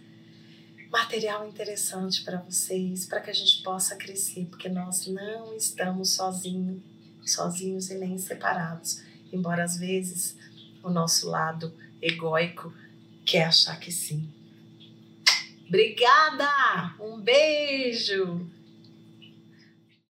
[0.92, 6.80] material interessante para vocês, para que a gente possa crescer, porque nós não estamos sozinhos,
[7.24, 9.02] sozinhos e nem separados,
[9.32, 10.36] embora às vezes
[10.84, 12.72] o nosso lado egóico
[13.24, 14.28] quer achar que sim.
[15.66, 16.94] Obrigada!
[17.00, 18.48] Um beijo!